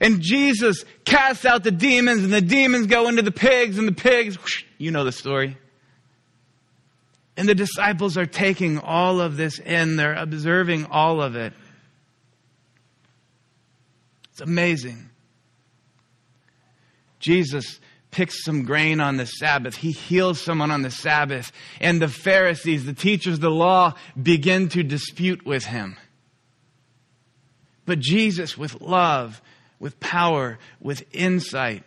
And 0.00 0.20
Jesus 0.20 0.84
casts 1.04 1.44
out 1.44 1.64
the 1.64 1.72
demons, 1.72 2.22
and 2.22 2.32
the 2.32 2.40
demons 2.40 2.86
go 2.86 3.08
into 3.08 3.22
the 3.22 3.32
pigs, 3.32 3.78
and 3.78 3.88
the 3.88 3.92
pigs, 3.92 4.36
whoosh, 4.36 4.64
you 4.76 4.90
know 4.90 5.04
the 5.04 5.12
story. 5.12 5.56
And 7.38 7.48
the 7.48 7.54
disciples 7.54 8.16
are 8.16 8.26
taking 8.26 8.78
all 8.80 9.20
of 9.20 9.36
this 9.36 9.60
in, 9.60 9.94
they're 9.94 10.16
observing 10.16 10.86
all 10.86 11.22
of 11.22 11.36
it. 11.36 11.52
It's 14.32 14.40
amazing. 14.40 15.08
Jesus 17.20 17.78
picks 18.10 18.44
some 18.44 18.64
grain 18.64 18.98
on 18.98 19.18
the 19.18 19.26
Sabbath. 19.26 19.76
He 19.76 19.92
heals 19.92 20.40
someone 20.40 20.72
on 20.72 20.82
the 20.82 20.90
Sabbath. 20.90 21.52
And 21.80 22.02
the 22.02 22.08
Pharisees, 22.08 22.84
the 22.84 22.92
teachers 22.92 23.34
of 23.34 23.40
the 23.40 23.50
law, 23.50 23.94
begin 24.20 24.68
to 24.70 24.82
dispute 24.82 25.46
with 25.46 25.64
him. 25.64 25.96
But 27.86 28.00
Jesus, 28.00 28.58
with 28.58 28.80
love, 28.80 29.40
with 29.78 30.00
power, 30.00 30.58
with 30.80 31.04
insight, 31.14 31.84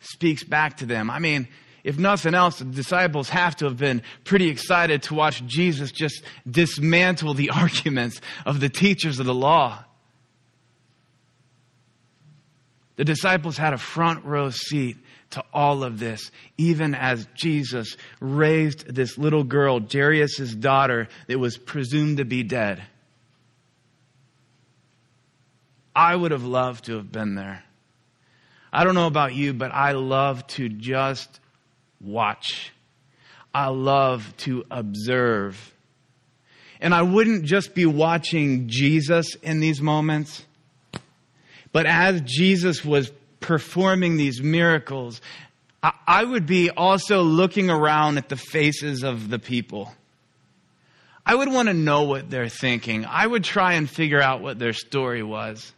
speaks 0.00 0.44
back 0.44 0.76
to 0.78 0.86
them. 0.86 1.10
I 1.10 1.20
mean, 1.20 1.48
if 1.84 1.98
nothing 1.98 2.34
else, 2.34 2.58
the 2.58 2.64
disciples 2.64 3.28
have 3.30 3.56
to 3.56 3.64
have 3.64 3.76
been 3.76 4.02
pretty 4.24 4.48
excited 4.48 5.02
to 5.04 5.14
watch 5.14 5.44
Jesus 5.46 5.90
just 5.90 6.22
dismantle 6.48 7.34
the 7.34 7.50
arguments 7.54 8.20
of 8.46 8.60
the 8.60 8.68
teachers 8.68 9.18
of 9.18 9.26
the 9.26 9.34
law. 9.34 9.84
The 12.96 13.04
disciples 13.04 13.56
had 13.56 13.72
a 13.72 13.78
front 13.78 14.24
row 14.24 14.50
seat 14.50 14.96
to 15.30 15.42
all 15.52 15.82
of 15.82 15.98
this, 15.98 16.30
even 16.58 16.94
as 16.94 17.26
Jesus 17.34 17.96
raised 18.20 18.94
this 18.94 19.16
little 19.16 19.44
girl, 19.44 19.80
Jairus' 19.80 20.54
daughter, 20.54 21.08
that 21.26 21.38
was 21.38 21.56
presumed 21.56 22.18
to 22.18 22.24
be 22.24 22.42
dead. 22.42 22.82
I 25.96 26.14
would 26.14 26.30
have 26.30 26.44
loved 26.44 26.84
to 26.84 26.96
have 26.96 27.10
been 27.10 27.34
there. 27.34 27.64
I 28.72 28.84
don't 28.84 28.94
know 28.94 29.06
about 29.06 29.34
you, 29.34 29.52
but 29.52 29.72
I 29.72 29.92
love 29.92 30.46
to 30.48 30.68
just 30.68 31.40
watch. 32.02 32.72
I 33.54 33.68
love 33.68 34.34
to 34.38 34.64
observe. 34.70 35.74
And 36.80 36.94
I 36.94 37.02
wouldn't 37.02 37.44
just 37.44 37.74
be 37.74 37.86
watching 37.86 38.68
Jesus 38.68 39.34
in 39.36 39.60
these 39.60 39.80
moments, 39.80 40.44
but 41.72 41.86
as 41.86 42.20
Jesus 42.22 42.84
was 42.84 43.12
performing 43.40 44.16
these 44.16 44.42
miracles, 44.42 45.20
I 45.82 46.22
would 46.22 46.46
be 46.46 46.70
also 46.70 47.22
looking 47.22 47.68
around 47.68 48.18
at 48.18 48.28
the 48.28 48.36
faces 48.36 49.02
of 49.02 49.30
the 49.30 49.38
people. 49.38 49.92
I 51.24 51.34
would 51.34 51.48
want 51.52 51.68
to 51.68 51.74
know 51.74 52.02
what 52.02 52.30
they're 52.30 52.48
thinking. 52.48 53.04
I 53.04 53.26
would 53.26 53.44
try 53.44 53.74
and 53.74 53.88
figure 53.88 54.20
out 54.20 54.42
what 54.42 54.58
their 54.58 54.72
story 54.72 55.22
was. 55.22 55.72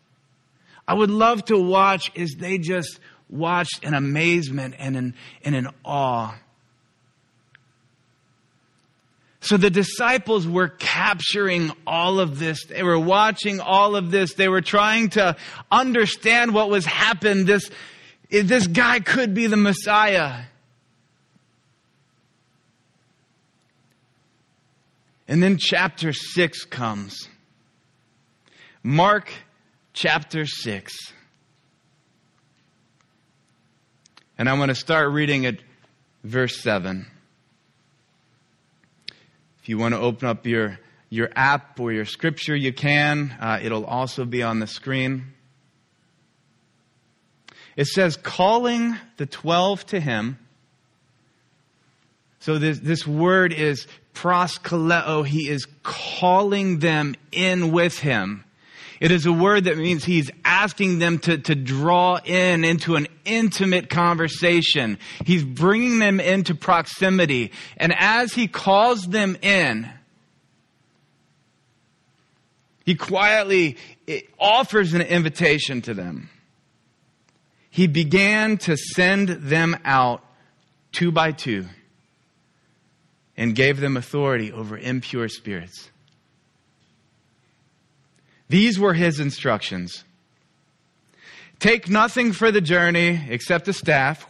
I 0.87 0.95
would 0.95 1.11
love 1.11 1.45
to 1.47 1.59
watch 1.59 2.11
as 2.17 2.35
they 2.39 2.59
just 2.59 2.99
watched 3.35 3.83
in 3.83 3.95
amazement 3.95 4.75
and 4.79 4.97
in, 4.97 5.15
and 5.45 5.55
in 5.55 5.69
awe. 5.85 6.35
So 9.41 9.59
the 9.59 9.69
disciples 9.69 10.49
were 10.49 10.69
capturing 10.69 11.71
all 11.87 12.19
of 12.19 12.39
this. 12.39 12.65
They 12.65 12.83
were 12.83 12.99
watching 12.99 13.61
all 13.61 13.95
of 13.95 14.11
this. 14.11 14.33
They 14.35 14.49
were 14.49 14.63
trying 14.63 15.11
to 15.11 15.37
understand 15.71 16.55
what 16.55 16.71
was 16.71 16.87
happening. 16.87 17.45
This, 17.45 17.71
this 18.31 18.67
guy 18.67 19.01
could 19.01 19.35
be 19.35 19.47
the 19.47 19.59
Messiah. 19.59 20.45
And 25.29 25.43
then 25.43 25.59
chapter 25.59 26.15
6 26.15 26.65
comes. 26.65 27.29
Mark 28.83 29.31
chapter 29.93 30.47
6. 30.47 31.14
And 34.37 34.49
I'm 34.49 34.57
going 34.57 34.69
to 34.69 34.75
start 34.75 35.13
reading 35.13 35.47
at 35.47 35.59
verse 36.25 36.61
7. 36.61 37.07
If 39.63 39.69
you 39.69 39.79
want 39.79 39.95
to 39.95 40.01
open 40.01 40.29
up 40.29 40.47
your, 40.47 40.79
your 41.09 41.31
app 41.37 41.79
or 41.79 41.93
your 41.93 42.05
scripture, 42.05 42.57
you 42.57 42.73
can. 42.73 43.35
Uh, 43.41 43.61
it'll 43.63 43.85
also 43.85 44.25
be 44.25 44.43
on 44.43 44.59
the 44.59 44.67
screen. 44.67 45.35
It 47.77 47.87
says, 47.87 48.17
calling 48.17 48.97
the 49.17 49.27
twelve 49.27 49.87
to 49.87 50.01
him. 50.01 50.39
So 52.41 52.59
this, 52.59 52.79
this 52.81 53.07
word 53.07 53.53
is 53.53 53.87
proskaleo. 54.15 55.27
He 55.27 55.49
is 55.49 55.67
calling 55.83 56.81
them 56.81 57.15
in 57.33 57.73
with 57.73 57.99
him. 57.99 58.45
It 59.01 59.11
is 59.11 59.27
a 59.27 59.33
word 59.33 59.65
that 59.65 59.77
means 59.77 60.05
he's 60.05 60.31
asking 60.45 60.99
them 60.99 61.19
to, 61.21 61.39
to 61.39 61.55
draw 61.55 62.19
in 62.25 62.65
into 62.65 62.97
an 62.97 63.09
intimate 63.25 63.91
conversation. 63.91 64.99
He's 65.25 65.45
bringing 65.45 65.99
them 65.99 66.21
into 66.21 66.55
proximity. 66.55 67.53
And 67.77 67.95
as 67.97 68.33
he 68.33 68.47
calls 68.47 69.03
them 69.03 69.37
in, 69.43 69.91
he 72.85 72.95
quietly 72.95 73.77
eh, 74.07 74.21
offers 74.39 74.93
an 74.95 75.01
invitation 75.01 75.83
to 75.83 75.95
them. 75.95 76.31
He 77.71 77.87
began 77.89 78.59
to 78.59 78.77
send 78.77 79.29
them 79.29 79.77
out 79.85 80.25
two 80.93 81.11
by 81.11 81.33
two 81.33 81.67
and 83.37 83.57
gave 83.57 83.81
them 83.81 83.97
authority 83.97 84.53
over 84.53 84.79
impure 84.79 85.29
spirits. 85.29 85.91
These 88.49 88.79
were 88.79 88.95
his 88.95 89.21
instructions. 89.21 90.05
Take 91.59 91.89
nothing 91.89 92.33
for 92.33 92.51
the 92.51 92.61
journey 92.61 93.25
except 93.29 93.69
a 93.69 93.73
staff. 93.73 94.27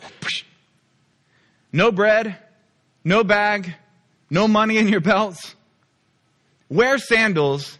No 1.73 1.91
bread, 1.91 2.39
no 3.03 3.25
bag, 3.25 3.75
no 4.31 4.47
money 4.47 4.79
in 4.79 4.89
your 4.89 5.01
belts. 5.01 5.57
Wear 6.69 6.99
sandals, 6.99 7.79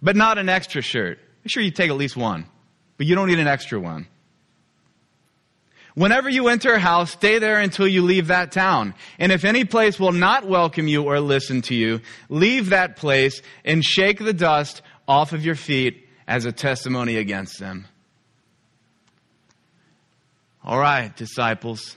but 0.00 0.16
not 0.16 0.38
an 0.38 0.48
extra 0.48 0.82
shirt. 0.82 1.18
Make 1.42 1.50
sure 1.50 1.62
you 1.62 1.70
take 1.70 1.90
at 1.90 1.96
least 1.96 2.16
one, 2.16 2.46
but 2.96 3.06
you 3.06 3.14
don't 3.14 3.28
need 3.28 3.38
an 3.38 3.48
extra 3.48 3.80
one. 3.80 4.06
Whenever 5.94 6.28
you 6.28 6.48
enter 6.48 6.72
a 6.72 6.78
house, 6.80 7.12
stay 7.12 7.38
there 7.38 7.60
until 7.60 7.86
you 7.86 8.02
leave 8.02 8.26
that 8.26 8.50
town. 8.50 8.94
And 9.18 9.30
if 9.30 9.44
any 9.44 9.64
place 9.64 10.00
will 10.00 10.12
not 10.12 10.44
welcome 10.44 10.88
you 10.88 11.04
or 11.04 11.20
listen 11.20 11.62
to 11.62 11.74
you, 11.74 12.00
leave 12.28 12.70
that 12.70 12.96
place 12.96 13.40
and 13.64 13.84
shake 13.84 14.18
the 14.18 14.32
dust 14.32 14.82
off 15.06 15.32
of 15.32 15.44
your 15.44 15.54
feet 15.54 16.08
as 16.26 16.44
a 16.44 16.52
testimony 16.52 17.16
against 17.16 17.58
them. 17.58 17.86
All 20.64 20.78
right, 20.78 21.14
disciples. 21.14 21.96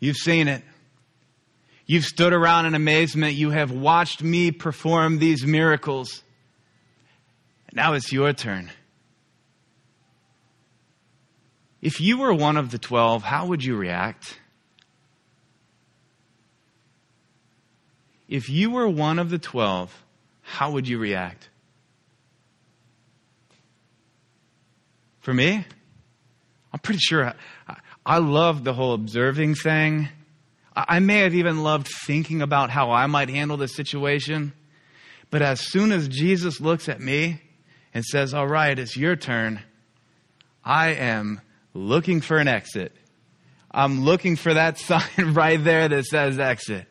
You've 0.00 0.16
seen 0.16 0.48
it. 0.48 0.64
You've 1.86 2.04
stood 2.04 2.32
around 2.32 2.66
in 2.66 2.74
amazement. 2.74 3.34
You 3.34 3.50
have 3.50 3.70
watched 3.70 4.22
me 4.22 4.50
perform 4.50 5.18
these 5.18 5.44
miracles. 5.44 6.22
Now 7.72 7.92
it's 7.92 8.12
your 8.12 8.32
turn. 8.32 8.70
If 11.80 12.00
you 12.00 12.18
were 12.18 12.34
one 12.34 12.56
of 12.56 12.70
the 12.70 12.78
twelve, 12.78 13.22
how 13.22 13.46
would 13.46 13.64
you 13.64 13.76
react? 13.76 14.38
If 18.28 18.48
you 18.48 18.70
were 18.70 18.88
one 18.88 19.18
of 19.18 19.30
the 19.30 19.38
twelve, 19.38 20.04
how 20.50 20.72
would 20.72 20.88
you 20.88 20.98
react? 20.98 21.48
For 25.20 25.32
me, 25.32 25.64
I'm 26.72 26.80
pretty 26.80 26.98
sure 26.98 27.32
I, 27.68 27.76
I 28.04 28.18
love 28.18 28.64
the 28.64 28.72
whole 28.72 28.92
observing 28.92 29.54
thing. 29.54 30.08
I, 30.74 30.96
I 30.96 30.98
may 30.98 31.20
have 31.20 31.36
even 31.36 31.62
loved 31.62 31.86
thinking 32.04 32.42
about 32.42 32.70
how 32.70 32.90
I 32.90 33.06
might 33.06 33.30
handle 33.30 33.56
the 33.56 33.68
situation. 33.68 34.52
But 35.30 35.42
as 35.42 35.60
soon 35.60 35.92
as 35.92 36.08
Jesus 36.08 36.60
looks 36.60 36.88
at 36.88 37.00
me 37.00 37.40
and 37.94 38.04
says, 38.04 38.34
All 38.34 38.48
right, 38.48 38.76
it's 38.76 38.96
your 38.96 39.14
turn, 39.14 39.62
I 40.64 40.88
am 40.94 41.40
looking 41.74 42.20
for 42.20 42.38
an 42.38 42.48
exit. 42.48 42.92
I'm 43.70 44.04
looking 44.04 44.34
for 44.34 44.52
that 44.52 44.78
sign 44.80 45.32
right 45.32 45.62
there 45.62 45.88
that 45.88 46.06
says 46.06 46.40
exit. 46.40 46.88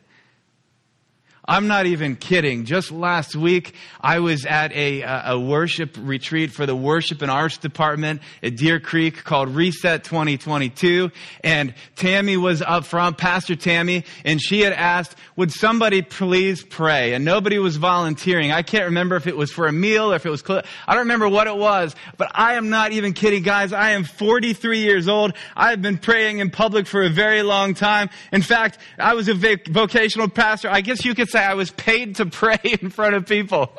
I'm 1.46 1.66
not 1.66 1.86
even 1.86 2.16
kidding. 2.16 2.64
Just 2.64 2.92
last 2.92 3.34
week, 3.34 3.74
I 4.00 4.18
was 4.18 4.44
at 4.44 4.72
a, 4.72 5.02
a 5.02 5.40
worship 5.40 5.96
retreat 5.98 6.52
for 6.52 6.66
the 6.66 6.76
worship 6.76 7.22
and 7.22 7.30
arts 7.30 7.56
department 7.56 8.20
at 8.42 8.56
Deer 8.56 8.78
Creek 8.78 9.24
called 9.24 9.48
Reset 9.48 10.04
2022. 10.04 11.10
And 11.42 11.74
Tammy 11.96 12.36
was 12.36 12.60
up 12.60 12.84
front, 12.84 13.16
Pastor 13.16 13.56
Tammy, 13.56 14.04
and 14.24 14.40
she 14.40 14.60
had 14.60 14.74
asked, 14.74 15.16
would 15.34 15.50
somebody 15.50 16.02
please 16.02 16.62
pray? 16.62 17.14
And 17.14 17.24
nobody 17.24 17.58
was 17.58 17.78
volunteering. 17.78 18.52
I 18.52 18.60
can't 18.62 18.84
remember 18.84 19.16
if 19.16 19.26
it 19.26 19.36
was 19.36 19.50
for 19.50 19.66
a 19.66 19.72
meal 19.72 20.12
or 20.12 20.16
if 20.16 20.26
it 20.26 20.30
was, 20.30 20.42
cl- 20.46 20.62
I 20.86 20.92
don't 20.94 21.04
remember 21.04 21.28
what 21.28 21.46
it 21.46 21.56
was, 21.56 21.96
but 22.18 22.30
I 22.34 22.54
am 22.54 22.68
not 22.68 22.92
even 22.92 23.14
kidding, 23.14 23.42
guys. 23.42 23.72
I 23.72 23.90
am 23.92 24.04
43 24.04 24.80
years 24.80 25.08
old. 25.08 25.32
I've 25.56 25.80
been 25.80 25.96
praying 25.96 26.40
in 26.40 26.50
public 26.50 26.86
for 26.86 27.02
a 27.02 27.08
very 27.08 27.42
long 27.42 27.72
time. 27.72 28.10
In 28.30 28.42
fact, 28.42 28.78
I 28.98 29.14
was 29.14 29.28
a 29.28 29.34
vocational 29.34 30.28
pastor. 30.28 30.68
I 30.68 30.82
guess 30.82 31.04
you 31.04 31.14
could 31.14 31.29
say 31.30 31.42
I 31.42 31.54
was 31.54 31.70
paid 31.70 32.16
to 32.16 32.26
pray 32.26 32.58
in 32.80 32.90
front 32.90 33.14
of 33.14 33.26
people. 33.26 33.72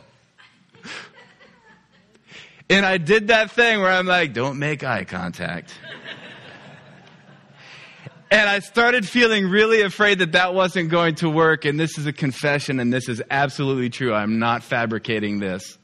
And 2.70 2.86
I 2.86 2.98
did 2.98 3.27
that 3.27 3.51
thing 3.51 3.81
where 3.81 3.91
I'm 3.91 4.08
like, 4.08 4.34
don't 4.34 4.58
make 4.58 4.81
eye 4.84 5.03
contact. 5.03 5.74
And 8.31 8.50
I 8.50 8.60
started 8.60 9.05
feeling 9.05 9.50
really 9.50 9.81
afraid 9.81 10.20
that 10.20 10.31
that 10.31 10.53
wasn't 10.53 10.89
going 10.89 11.15
to 11.15 11.29
work. 11.29 11.65
And 11.65 11.77
this 11.77 11.98
is 11.98 12.05
a 12.05 12.13
confession, 12.13 12.79
and 12.79 12.91
this 12.93 13.10
is 13.10 13.22
absolutely 13.29 13.89
true. 13.89 14.13
I'm 14.13 14.39
not 14.39 14.63
fabricating 14.63 15.39
this. 15.39 15.77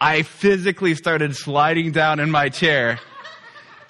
I 0.00 0.22
physically 0.22 0.94
started 0.94 1.34
sliding 1.34 1.90
down 1.90 2.20
in 2.20 2.30
my 2.30 2.50
chair 2.50 3.00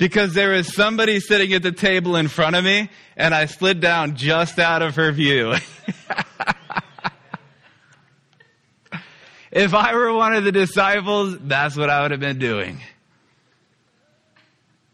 because 0.00 0.32
there 0.32 0.52
was 0.52 0.74
somebody 0.74 1.20
sitting 1.20 1.52
at 1.52 1.62
the 1.62 1.70
table 1.70 2.16
in 2.16 2.26
front 2.26 2.56
of 2.56 2.64
me, 2.64 2.88
and 3.18 3.34
I 3.34 3.44
slid 3.44 3.80
down 3.80 4.16
just 4.16 4.58
out 4.58 4.80
of 4.80 4.96
her 4.96 5.12
view. 5.12 5.54
If 9.52 9.74
I 9.74 9.94
were 9.94 10.14
one 10.14 10.32
of 10.32 10.44
the 10.44 10.52
disciples, 10.52 11.36
that's 11.40 11.76
what 11.76 11.90
I 11.90 12.02
would 12.02 12.12
have 12.12 12.20
been 12.20 12.38
doing. 12.38 12.80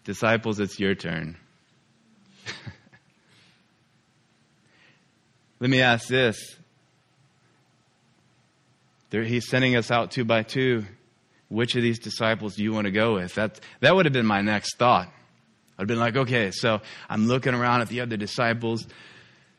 Disciples, 0.05 0.59
it's 0.61 0.81
your 0.81 0.95
turn. 0.95 1.37
Let 5.61 5.69
me 5.69 5.83
ask 5.83 6.09
this. 6.09 6.57
There, 9.11 9.25
he's 9.25 9.47
sending 9.47 9.77
us 9.77 9.91
out 9.91 10.11
two 10.11 10.25
by 10.25 10.43
two. 10.43 10.87
Which 11.49 11.77
of 11.77 11.83
these 11.83 11.99
disciples 11.99 12.57
do 12.57 12.65
you 12.65 12.73
want 12.73 12.87
to 12.87 12.91
go 12.91 13.15
with? 13.15 13.35
That, 13.37 13.61
that 13.81 13.95
would 13.95 14.07
have 14.07 14.13
been 14.13 14.27
my 14.27 14.43
next 14.43 14.77
thought. 14.77 15.09
I'd 15.79 15.87
been 15.87 16.01
like, 16.01 16.17
okay, 16.17 16.51
so 16.51 16.81
I'm 17.09 17.29
looking 17.29 17.55
around 17.55 17.83
at 17.83 17.89
the 17.89 18.01
other 18.01 18.17
disciples 18.17 18.87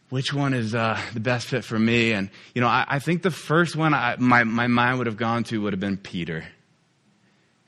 which 0.10 0.34
one 0.34 0.53
is 0.53 0.74
uh, 0.74 1.00
the 1.13 1.20
best 1.20 1.48
fit 1.48 1.63
for 1.63 1.77
me? 1.77 2.13
And, 2.13 2.29
you 2.53 2.62
know, 2.62 2.67
I, 2.67 2.86
I 2.88 3.00
think 3.00 3.22
the 3.22 3.32
first 3.32 3.75
one 3.75 3.94
I, 3.94 4.15
my, 4.17 4.44
my 4.44 4.67
mind 4.67 5.00
would 5.00 5.08
have 5.08 5.17
gone 5.17 5.44
to 5.46 5.62
would 5.63 5.74
have 5.74 5.79
been 5.79 5.98
Peter. 5.98 6.46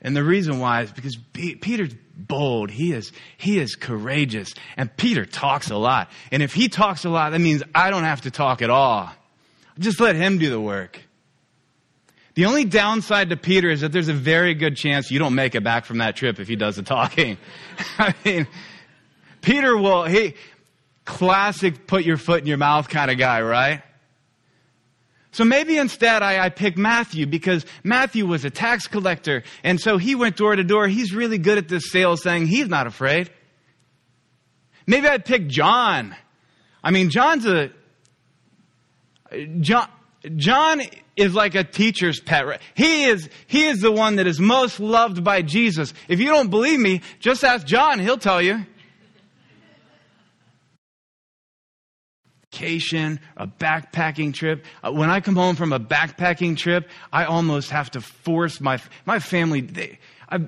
And 0.02 0.16
the 0.16 0.24
reason 0.24 0.58
why 0.58 0.82
is 0.82 0.92
because 0.92 1.16
P- 1.34 1.56
Peter's 1.56 1.94
bold. 2.16 2.70
He 2.70 2.92
is, 2.92 3.12
he 3.36 3.58
is 3.58 3.74
courageous. 3.74 4.54
And 4.76 4.94
Peter 4.96 5.26
talks 5.26 5.70
a 5.70 5.76
lot. 5.76 6.10
And 6.32 6.42
if 6.42 6.54
he 6.54 6.68
talks 6.68 7.04
a 7.04 7.10
lot, 7.10 7.32
that 7.32 7.40
means 7.40 7.62
I 7.74 7.90
don't 7.90 8.04
have 8.04 8.22
to 8.22 8.30
talk 8.30 8.62
at 8.62 8.70
all. 8.70 9.10
Just 9.78 10.00
let 10.00 10.16
him 10.16 10.38
do 10.38 10.48
the 10.48 10.60
work. 10.60 11.00
The 12.40 12.46
only 12.46 12.64
downside 12.64 13.28
to 13.28 13.36
Peter 13.36 13.68
is 13.68 13.82
that 13.82 13.92
there's 13.92 14.08
a 14.08 14.14
very 14.14 14.54
good 14.54 14.74
chance 14.74 15.10
you 15.10 15.18
don't 15.18 15.34
make 15.34 15.54
it 15.54 15.62
back 15.62 15.84
from 15.84 15.98
that 15.98 16.16
trip 16.16 16.40
if 16.40 16.48
he 16.48 16.56
does 16.56 16.76
the 16.76 16.82
talking. 16.82 17.36
I 17.98 18.14
mean, 18.24 18.48
Peter 19.42 19.76
will, 19.76 20.04
he, 20.04 20.36
classic 21.04 21.86
put 21.86 22.02
your 22.02 22.16
foot 22.16 22.40
in 22.40 22.46
your 22.46 22.56
mouth 22.56 22.88
kind 22.88 23.10
of 23.10 23.18
guy, 23.18 23.42
right? 23.42 23.82
So 25.32 25.44
maybe 25.44 25.76
instead 25.76 26.22
I, 26.22 26.42
I 26.42 26.48
pick 26.48 26.78
Matthew 26.78 27.26
because 27.26 27.66
Matthew 27.84 28.24
was 28.24 28.46
a 28.46 28.50
tax 28.50 28.86
collector. 28.86 29.42
And 29.62 29.78
so 29.78 29.98
he 29.98 30.14
went 30.14 30.36
door 30.36 30.56
to 30.56 30.64
door. 30.64 30.88
He's 30.88 31.12
really 31.12 31.36
good 31.36 31.58
at 31.58 31.68
this 31.68 31.90
sales 31.90 32.22
thing. 32.22 32.46
He's 32.46 32.70
not 32.70 32.86
afraid. 32.86 33.30
Maybe 34.86 35.06
I'd 35.06 35.26
pick 35.26 35.46
John. 35.46 36.16
I 36.82 36.90
mean, 36.90 37.10
John's 37.10 37.44
a, 37.44 37.70
John, 39.60 39.90
John 40.36 40.80
is 41.20 41.34
like 41.34 41.54
a 41.54 41.64
teacher's 41.64 42.20
pet. 42.20 42.46
Right? 42.46 42.60
He 42.74 43.04
is, 43.04 43.28
he 43.46 43.66
is 43.66 43.80
the 43.80 43.92
one 43.92 44.16
that 44.16 44.26
is 44.26 44.40
most 44.40 44.80
loved 44.80 45.22
by 45.22 45.42
Jesus. 45.42 45.92
If 46.08 46.20
you 46.20 46.26
don't 46.26 46.50
believe 46.50 46.80
me, 46.80 47.02
just 47.18 47.44
ask 47.44 47.66
John. 47.66 47.98
He'll 47.98 48.18
tell 48.18 48.42
you. 48.42 48.64
vacation, 52.60 53.20
a 53.36 53.46
backpacking 53.46 54.34
trip. 54.34 54.64
Uh, 54.82 54.92
when 54.92 55.10
I 55.10 55.20
come 55.20 55.36
home 55.36 55.56
from 55.56 55.72
a 55.72 55.80
backpacking 55.80 56.56
trip, 56.56 56.88
I 57.12 57.24
almost 57.24 57.70
have 57.70 57.90
to 57.92 58.00
force 58.00 58.60
my 58.60 58.80
my 59.06 59.18
family. 59.18 59.60
They, 59.60 59.98
I, 60.28 60.40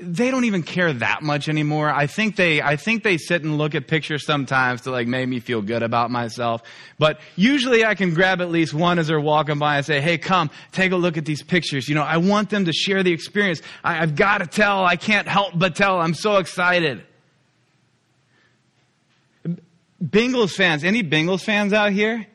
they 0.00 0.30
don't 0.30 0.44
even 0.44 0.62
care 0.62 0.92
that 0.92 1.22
much 1.22 1.48
anymore. 1.48 1.90
I 1.90 2.06
think 2.06 2.36
they, 2.36 2.62
I 2.62 2.76
think 2.76 3.02
they 3.02 3.18
sit 3.18 3.42
and 3.42 3.58
look 3.58 3.74
at 3.74 3.86
pictures 3.86 4.24
sometimes 4.24 4.82
to 4.82 4.90
like 4.90 5.06
make 5.06 5.28
me 5.28 5.40
feel 5.40 5.60
good 5.60 5.82
about 5.82 6.10
myself. 6.10 6.62
But 6.98 7.20
usually 7.36 7.84
I 7.84 7.94
can 7.94 8.14
grab 8.14 8.40
at 8.40 8.50
least 8.50 8.72
one 8.72 8.98
as 8.98 9.08
they're 9.08 9.20
walking 9.20 9.58
by 9.58 9.76
and 9.76 9.84
say, 9.84 10.00
Hey, 10.00 10.16
come, 10.16 10.50
take 10.72 10.92
a 10.92 10.96
look 10.96 11.18
at 11.18 11.26
these 11.26 11.42
pictures. 11.42 11.88
You 11.88 11.94
know, 11.94 12.02
I 12.02 12.16
want 12.16 12.48
them 12.48 12.64
to 12.64 12.72
share 12.72 13.02
the 13.02 13.12
experience. 13.12 13.60
I, 13.84 14.00
I've 14.00 14.16
got 14.16 14.38
to 14.38 14.46
tell. 14.46 14.84
I 14.84 14.96
can't 14.96 15.28
help 15.28 15.52
but 15.54 15.76
tell. 15.76 16.00
I'm 16.00 16.14
so 16.14 16.38
excited. 16.38 17.04
Bengals 20.02 20.52
fans, 20.52 20.82
any 20.82 21.02
Bengals 21.02 21.42
fans 21.42 21.74
out 21.74 21.92
here? 21.92 22.26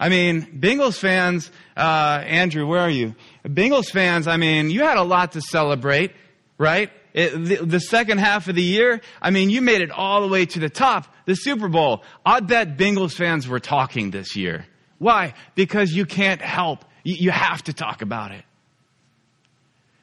I 0.00 0.08
mean, 0.08 0.46
Bengals 0.58 0.98
fans, 0.98 1.50
uh, 1.76 2.22
Andrew, 2.24 2.66
where 2.66 2.80
are 2.80 2.90
you? 2.90 3.14
Bengals 3.44 3.90
fans, 3.90 4.26
I 4.26 4.38
mean, 4.38 4.70
you 4.70 4.82
had 4.82 4.96
a 4.96 5.02
lot 5.02 5.32
to 5.32 5.42
celebrate, 5.42 6.12
right? 6.56 6.90
It, 7.14 7.30
the, 7.30 7.56
the, 7.66 7.80
second 7.80 8.18
half 8.18 8.48
of 8.48 8.54
the 8.54 8.62
year, 8.62 9.02
I 9.20 9.30
mean, 9.30 9.50
you 9.50 9.60
made 9.60 9.82
it 9.82 9.90
all 9.90 10.22
the 10.22 10.28
way 10.28 10.46
to 10.46 10.58
the 10.58 10.70
top, 10.70 11.06
the 11.26 11.34
Super 11.34 11.68
Bowl. 11.68 12.02
I 12.24 12.40
bet 12.40 12.78
Bengals 12.78 13.12
fans 13.12 13.46
were 13.46 13.60
talking 13.60 14.10
this 14.10 14.34
year. 14.34 14.66
Why? 14.98 15.34
Because 15.54 15.92
you 15.92 16.06
can't 16.06 16.40
help. 16.40 16.84
You, 17.04 17.16
you 17.16 17.30
have 17.30 17.62
to 17.64 17.74
talk 17.74 18.00
about 18.00 18.32
it. 18.32 18.44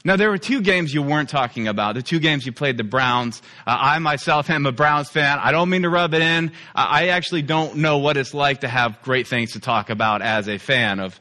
Now, 0.06 0.15
there 0.15 0.30
were 0.30 0.38
two 0.38 0.62
games 0.62 0.93
you 0.93 1.02
weren't 1.02 1.30
talking 1.30 1.67
about. 1.67 1.95
The 1.95 2.02
two 2.02 2.19
games 2.19 2.45
you 2.45 2.54
played 2.54 2.78
the 2.78 2.86
Browns. 2.86 3.41
Uh, 3.67 3.76
I 3.80 4.00
myself 4.00 4.50
am 4.50 4.65
a 4.65 4.72
Browns 4.72 5.10
fan. 5.10 5.39
I 5.39 5.52
don't 5.52 5.69
mean 5.69 5.82
to 5.82 5.89
rub 5.89 6.13
it 6.13 6.22
in. 6.22 6.54
I 6.74 7.10
actually 7.10 7.41
don't 7.41 7.78
know 7.78 7.98
what 7.98 8.15
it's 8.15 8.34
like 8.34 8.62
to 8.62 8.69
have 8.69 9.02
great 9.02 9.28
things 9.28 9.54
to 9.54 9.60
talk 9.60 9.89
about 9.89 10.22
as 10.22 10.48
a 10.48 10.58
fan 10.58 11.00
of 11.00 11.19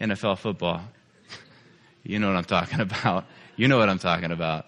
NFL 0.00 0.38
football. 0.38 0.82
you 2.02 2.18
know 2.18 2.26
what 2.26 2.36
I'm 2.36 2.44
talking 2.44 2.80
about. 2.80 3.24
You 3.56 3.68
know 3.68 3.78
what 3.78 3.88
I'm 3.88 3.98
talking 3.98 4.32
about. 4.32 4.66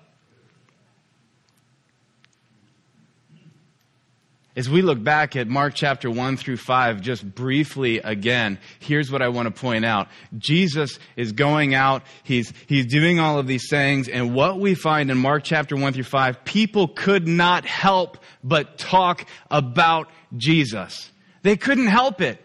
As 4.55 4.69
we 4.69 4.83
look 4.83 5.03
back 5.03 5.35
at 5.35 5.49
Mark 5.49 5.73
chapter 5.75 6.11
1 6.11 6.37
through 6.37 6.59
5, 6.59 7.01
just 7.01 7.25
briefly 7.35 8.01
again, 8.01 8.59
here's 8.81 9.11
what 9.11 9.23
I 9.23 9.29
want 9.29 9.47
to 9.47 9.61
point 9.61 9.87
out. 9.87 10.09
Jesus 10.37 10.99
is 11.17 11.33
going 11.33 11.75
out, 11.75 12.03
he's, 12.23 12.53
he's 12.67 12.85
doing 12.85 13.19
all 13.19 13.39
of 13.39 13.47
these 13.47 13.71
things, 13.71 14.11
and 14.11 14.35
what 14.35 14.61
we 14.61 14.75
find 14.75 15.11
in 15.11 15.17
Mark 15.17 15.45
chapter 15.45 15.75
1 15.75 15.95
through 15.95 16.03
5, 16.03 16.45
people 16.45 16.89
could 16.89 17.27
not 17.27 17.65
help 17.65 18.19
but 18.45 18.77
talk 18.77 19.25
about 19.51 20.11
Jesus. 20.37 21.11
They 21.41 21.57
couldn't 21.57 21.87
help 21.87 22.21
it. 22.21 22.39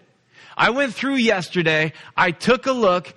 I 0.56 0.70
went 0.70 0.94
through 0.94 1.16
yesterday, 1.16 1.92
I 2.16 2.32
took 2.32 2.68
a 2.68 2.72
look, 2.72 3.14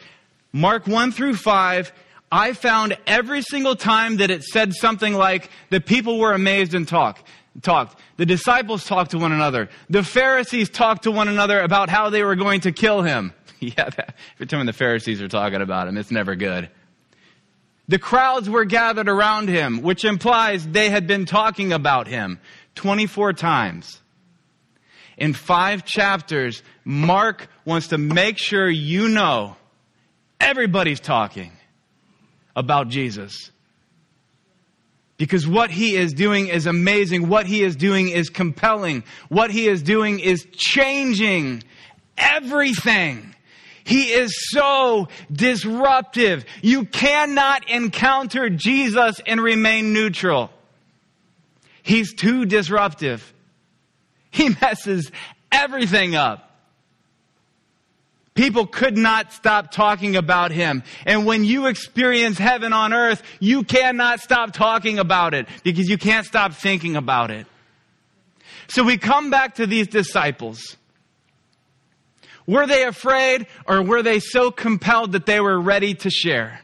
Mark 0.52 0.88
1 0.88 1.12
through 1.12 1.36
5, 1.36 1.92
I 2.32 2.54
found 2.54 2.98
every 3.06 3.42
single 3.42 3.76
time 3.76 4.16
that 4.16 4.32
it 4.32 4.42
said 4.42 4.74
something 4.74 5.14
like, 5.14 5.48
the 5.70 5.80
people 5.80 6.18
were 6.18 6.32
amazed 6.32 6.74
and 6.74 6.88
talk, 6.88 7.24
talked. 7.62 7.99
The 8.20 8.26
disciples 8.26 8.84
talked 8.84 9.12
to 9.12 9.18
one 9.18 9.32
another. 9.32 9.70
The 9.88 10.02
Pharisees 10.02 10.68
talked 10.68 11.04
to 11.04 11.10
one 11.10 11.28
another 11.28 11.58
about 11.58 11.88
how 11.88 12.10
they 12.10 12.22
were 12.22 12.36
going 12.36 12.60
to 12.60 12.70
kill 12.70 13.00
him. 13.00 13.32
yeah, 13.60 13.88
that, 13.88 14.14
every 14.34 14.46
time 14.46 14.66
the 14.66 14.74
Pharisees 14.74 15.22
are 15.22 15.28
talking 15.28 15.62
about 15.62 15.88
him, 15.88 15.96
it's 15.96 16.10
never 16.10 16.36
good. 16.36 16.68
The 17.88 17.98
crowds 17.98 18.50
were 18.50 18.66
gathered 18.66 19.08
around 19.08 19.48
him, 19.48 19.80
which 19.80 20.04
implies 20.04 20.68
they 20.68 20.90
had 20.90 21.06
been 21.06 21.24
talking 21.24 21.72
about 21.72 22.08
him 22.08 22.40
24 22.74 23.32
times. 23.32 24.02
In 25.16 25.32
five 25.32 25.86
chapters, 25.86 26.62
Mark 26.84 27.48
wants 27.64 27.88
to 27.88 27.96
make 27.96 28.36
sure 28.36 28.68
you 28.68 29.08
know 29.08 29.56
everybody's 30.38 31.00
talking 31.00 31.52
about 32.54 32.88
Jesus. 32.88 33.50
Because 35.20 35.46
what 35.46 35.70
he 35.70 35.96
is 35.96 36.14
doing 36.14 36.48
is 36.48 36.64
amazing. 36.64 37.28
What 37.28 37.44
he 37.44 37.62
is 37.62 37.76
doing 37.76 38.08
is 38.08 38.30
compelling. 38.30 39.04
What 39.28 39.50
he 39.50 39.68
is 39.68 39.82
doing 39.82 40.18
is 40.18 40.46
changing 40.50 41.62
everything. 42.16 43.34
He 43.84 44.04
is 44.04 44.34
so 44.50 45.08
disruptive. 45.30 46.46
You 46.62 46.86
cannot 46.86 47.68
encounter 47.68 48.48
Jesus 48.48 49.20
and 49.26 49.42
remain 49.42 49.92
neutral. 49.92 50.48
He's 51.82 52.14
too 52.14 52.46
disruptive. 52.46 53.34
He 54.30 54.48
messes 54.48 55.12
everything 55.52 56.14
up. 56.14 56.49
People 58.40 58.66
could 58.66 58.96
not 58.96 59.34
stop 59.34 59.70
talking 59.70 60.16
about 60.16 60.50
him. 60.50 60.82
And 61.04 61.26
when 61.26 61.44
you 61.44 61.66
experience 61.66 62.38
heaven 62.38 62.72
on 62.72 62.94
earth, 62.94 63.22
you 63.38 63.64
cannot 63.64 64.20
stop 64.20 64.54
talking 64.54 64.98
about 64.98 65.34
it 65.34 65.46
because 65.62 65.90
you 65.90 65.98
can't 65.98 66.24
stop 66.24 66.54
thinking 66.54 66.96
about 66.96 67.30
it. 67.30 67.46
So 68.68 68.82
we 68.82 68.96
come 68.96 69.28
back 69.28 69.56
to 69.56 69.66
these 69.66 69.88
disciples. 69.88 70.78
Were 72.46 72.66
they 72.66 72.84
afraid 72.84 73.46
or 73.66 73.82
were 73.82 74.02
they 74.02 74.20
so 74.20 74.50
compelled 74.50 75.12
that 75.12 75.26
they 75.26 75.38
were 75.38 75.60
ready 75.60 75.92
to 75.96 76.08
share? 76.08 76.62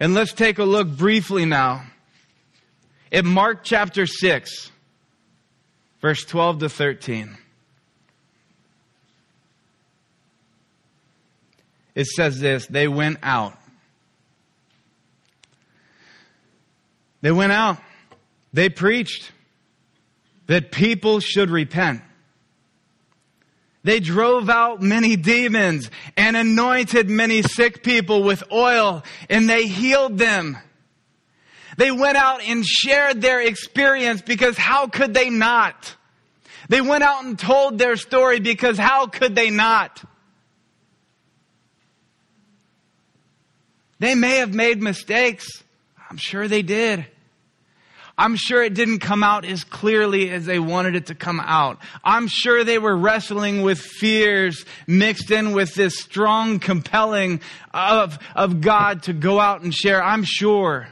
And 0.00 0.12
let's 0.12 0.34
take 0.34 0.58
a 0.58 0.64
look 0.64 0.86
briefly 0.86 1.46
now 1.46 1.86
at 3.10 3.24
Mark 3.24 3.64
chapter 3.64 4.04
6, 4.06 4.70
verse 6.02 6.26
12 6.26 6.58
to 6.58 6.68
13. 6.68 7.38
It 11.94 12.06
says 12.06 12.40
this 12.40 12.66
they 12.66 12.88
went 12.88 13.18
out. 13.22 13.56
They 17.20 17.32
went 17.32 17.52
out. 17.52 17.78
They 18.52 18.68
preached 18.68 19.30
that 20.46 20.72
people 20.72 21.20
should 21.20 21.50
repent. 21.50 22.02
They 23.84 24.00
drove 24.00 24.48
out 24.48 24.80
many 24.80 25.16
demons 25.16 25.90
and 26.16 26.36
anointed 26.36 27.08
many 27.08 27.42
sick 27.42 27.82
people 27.82 28.22
with 28.22 28.44
oil 28.52 29.02
and 29.28 29.48
they 29.48 29.66
healed 29.66 30.18
them. 30.18 30.56
They 31.78 31.90
went 31.90 32.16
out 32.16 32.42
and 32.42 32.64
shared 32.64 33.22
their 33.22 33.40
experience 33.40 34.22
because 34.22 34.56
how 34.56 34.86
could 34.86 35.14
they 35.14 35.30
not? 35.30 35.96
They 36.68 36.80
went 36.80 37.02
out 37.02 37.24
and 37.24 37.38
told 37.38 37.78
their 37.78 37.96
story 37.96 38.40
because 38.40 38.78
how 38.78 39.06
could 39.06 39.34
they 39.34 39.50
not? 39.50 40.02
They 44.02 44.16
may 44.16 44.38
have 44.38 44.52
made 44.52 44.82
mistakes. 44.82 45.62
I'm 46.10 46.16
sure 46.16 46.48
they 46.48 46.62
did. 46.62 47.06
I'm 48.18 48.34
sure 48.34 48.60
it 48.60 48.74
didn't 48.74 48.98
come 48.98 49.22
out 49.22 49.44
as 49.44 49.62
clearly 49.62 50.28
as 50.30 50.44
they 50.44 50.58
wanted 50.58 50.96
it 50.96 51.06
to 51.06 51.14
come 51.14 51.38
out. 51.38 51.78
I'm 52.02 52.26
sure 52.26 52.64
they 52.64 52.80
were 52.80 52.96
wrestling 52.96 53.62
with 53.62 53.78
fears 53.78 54.64
mixed 54.88 55.30
in 55.30 55.52
with 55.52 55.74
this 55.74 56.00
strong 56.00 56.58
compelling 56.58 57.42
of, 57.72 58.18
of 58.34 58.60
God 58.60 59.04
to 59.04 59.12
go 59.12 59.38
out 59.38 59.62
and 59.62 59.72
share. 59.72 60.02
I'm 60.02 60.24
sure. 60.24 60.88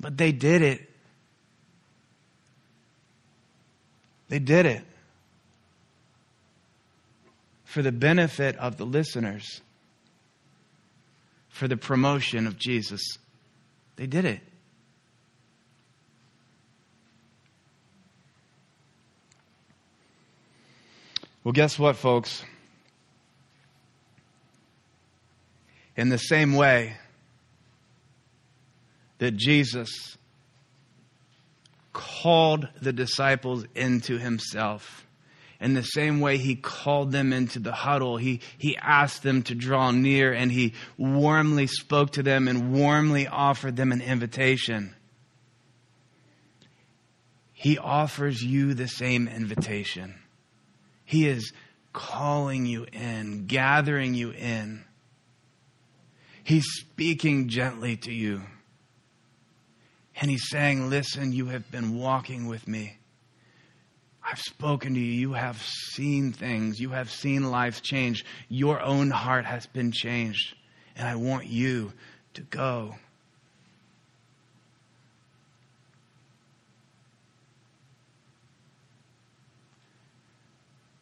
But 0.00 0.16
they 0.16 0.32
did 0.32 0.62
it. 0.62 0.88
They 4.30 4.38
did 4.38 4.64
it 4.64 4.84
for 7.66 7.82
the 7.82 7.92
benefit 7.92 8.56
of 8.56 8.78
the 8.78 8.86
listeners 8.86 9.60
for 11.58 11.66
the 11.66 11.76
promotion 11.76 12.46
of 12.46 12.56
Jesus. 12.56 13.18
They 13.96 14.06
did 14.06 14.24
it. 14.24 14.40
Well, 21.42 21.50
guess 21.50 21.76
what, 21.76 21.96
folks? 21.96 22.44
In 25.96 26.10
the 26.10 26.18
same 26.18 26.54
way 26.54 26.96
that 29.18 29.32
Jesus 29.32 30.16
called 31.92 32.68
the 32.80 32.92
disciples 32.92 33.64
into 33.74 34.16
himself, 34.16 35.07
in 35.60 35.74
the 35.74 35.82
same 35.82 36.20
way 36.20 36.38
he 36.38 36.54
called 36.54 37.10
them 37.10 37.32
into 37.32 37.58
the 37.58 37.72
huddle, 37.72 38.16
he, 38.16 38.40
he 38.56 38.76
asked 38.76 39.22
them 39.22 39.42
to 39.44 39.54
draw 39.54 39.90
near 39.90 40.32
and 40.32 40.52
he 40.52 40.74
warmly 40.96 41.66
spoke 41.66 42.12
to 42.12 42.22
them 42.22 42.46
and 42.46 42.72
warmly 42.72 43.26
offered 43.26 43.76
them 43.76 43.90
an 43.90 44.00
invitation. 44.00 44.94
He 47.52 47.76
offers 47.76 48.40
you 48.40 48.74
the 48.74 48.86
same 48.86 49.26
invitation. 49.26 50.14
He 51.04 51.26
is 51.26 51.52
calling 51.92 52.66
you 52.66 52.86
in, 52.92 53.46
gathering 53.46 54.14
you 54.14 54.30
in. 54.30 54.84
He's 56.44 56.66
speaking 56.66 57.48
gently 57.48 57.96
to 57.96 58.12
you. 58.12 58.42
And 60.20 60.30
he's 60.30 60.48
saying, 60.48 60.88
Listen, 60.88 61.32
you 61.32 61.46
have 61.46 61.68
been 61.70 61.96
walking 61.98 62.46
with 62.46 62.68
me. 62.68 62.98
I've 64.30 64.40
spoken 64.40 64.92
to 64.92 65.00
you. 65.00 65.12
You 65.12 65.32
have 65.32 65.62
seen 65.62 66.32
things. 66.32 66.78
You 66.78 66.90
have 66.90 67.10
seen 67.10 67.50
life 67.50 67.82
change. 67.82 68.26
Your 68.50 68.78
own 68.80 69.10
heart 69.10 69.46
has 69.46 69.66
been 69.66 69.90
changed. 69.90 70.54
And 70.96 71.08
I 71.08 71.16
want 71.16 71.46
you 71.46 71.92
to 72.34 72.42
go. 72.42 72.96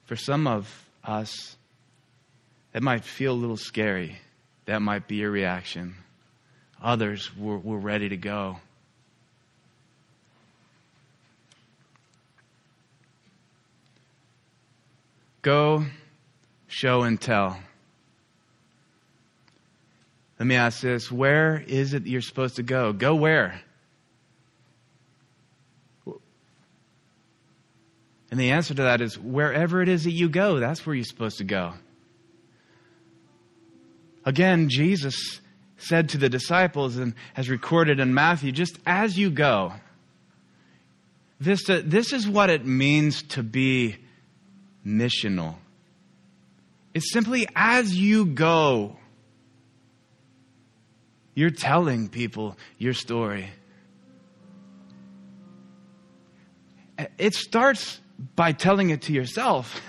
For 0.05 0.15
some 0.15 0.47
of 0.47 0.87
us, 1.03 1.57
that 2.73 2.83
might 2.83 3.03
feel 3.05 3.33
a 3.33 3.35
little 3.35 3.57
scary. 3.57 4.19
That 4.67 4.83
might 4.83 5.09
be 5.09 5.17
your 5.17 5.33
reaction. 5.33 5.97
Others, 6.81 7.37
we're, 7.37 7.57
we're 7.57 7.79
ready 7.79 8.09
to 8.11 8.17
go. 8.17 8.59
Go, 15.47 15.87
show, 16.67 17.05
and 17.05 17.21
tell. 17.21 17.57
Let 20.41 20.47
me 20.47 20.57
ask 20.57 20.81
this 20.81 21.09
where 21.09 21.63
is 21.69 21.95
it 21.95 22.05
you're 22.05 22.21
supposed 22.21 22.57
to 22.57 22.65
go? 22.65 22.93
Go 22.93 23.15
where? 23.15 23.61
And 28.29 28.41
the 28.41 28.51
answer 28.51 28.75
to 28.75 28.83
that 28.83 29.01
is 29.01 29.17
wherever 29.17 29.81
it 29.81 29.89
is 29.89 30.03
that 30.03 30.11
you 30.11 30.29
go, 30.29 30.59
that's 30.59 30.85
where 30.85 30.97
you're 30.97 31.05
supposed 31.05 31.39
to 31.39 31.45
go. 31.45 31.75
Again, 34.25 34.69
Jesus 34.69 35.41
said 35.77 36.09
to 36.09 36.19
the 36.19 36.29
disciples 36.29 36.97
and 36.97 37.15
has 37.35 37.49
recorded 37.49 38.01
in 38.01 38.13
Matthew 38.13 38.51
just 38.51 38.81
as 38.85 39.17
you 39.17 39.31
go, 39.31 39.75
Vista, 41.39 41.83
this 41.83 42.13
is 42.13 42.29
what 42.29 42.51
it 42.51 42.67
means 42.67 43.23
to 43.23 43.45
be 43.45 43.99
missional. 44.87 45.57
It's 46.95 47.13
simply 47.13 47.47
as 47.55 47.95
you 47.95 48.25
go, 48.27 48.97
you're 51.35 51.51
telling 51.51 52.09
people 52.09 52.57
your 52.79 52.95
story. 52.95 53.51
It 57.19 57.35
starts 57.35 58.01
by 58.35 58.53
telling 58.53 58.91
it 58.91 59.03
to 59.03 59.13
yourself. 59.13 59.81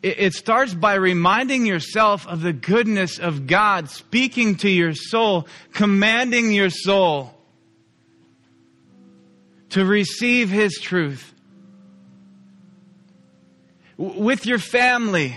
It 0.00 0.32
starts 0.32 0.74
by 0.74 0.94
reminding 0.94 1.66
yourself 1.66 2.24
of 2.28 2.40
the 2.40 2.52
goodness 2.52 3.18
of 3.18 3.48
God, 3.48 3.90
speaking 3.90 4.54
to 4.58 4.70
your 4.70 4.94
soul, 4.94 5.48
commanding 5.72 6.52
your 6.52 6.70
soul 6.70 7.34
to 9.70 9.84
receive 9.84 10.50
His 10.50 10.78
truth 10.80 11.34
with 13.98 14.46
your 14.46 14.58
family. 14.58 15.36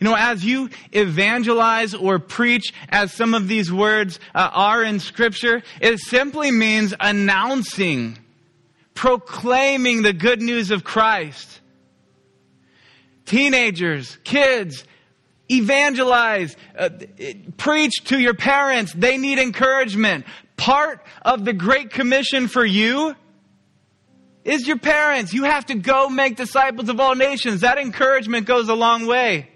You 0.00 0.06
know, 0.06 0.16
as 0.16 0.42
you 0.42 0.70
evangelize 0.92 1.94
or 1.94 2.18
preach, 2.18 2.72
as 2.88 3.12
some 3.12 3.34
of 3.34 3.48
these 3.48 3.70
words 3.70 4.18
uh, 4.34 4.48
are 4.50 4.82
in 4.82 4.98
Scripture, 4.98 5.62
it 5.80 5.98
simply 5.98 6.50
means 6.50 6.94
announcing, 6.98 8.18
proclaiming 8.94 10.00
the 10.00 10.14
good 10.14 10.40
news 10.40 10.70
of 10.70 10.84
Christ. 10.84 11.60
Teenagers, 13.26 14.16
kids, 14.24 14.84
evangelize, 15.50 16.56
uh, 16.78 16.88
preach 17.58 18.04
to 18.04 18.18
your 18.18 18.34
parents. 18.34 18.94
They 18.94 19.18
need 19.18 19.38
encouragement. 19.38 20.24
Part 20.56 21.04
of 21.22 21.44
the 21.44 21.52
Great 21.52 21.90
Commission 21.90 22.48
for 22.48 22.64
you 22.64 23.14
is 24.44 24.66
your 24.66 24.78
parents. 24.78 25.32
You 25.32 25.44
have 25.44 25.66
to 25.66 25.74
go 25.74 26.08
make 26.08 26.36
disciples 26.36 26.88
of 26.88 27.00
all 27.00 27.14
nations. 27.14 27.60
That 27.60 27.78
encouragement 27.78 28.46
goes 28.46 28.68
a 28.68 28.74
long 28.74 29.06
way. 29.06 29.48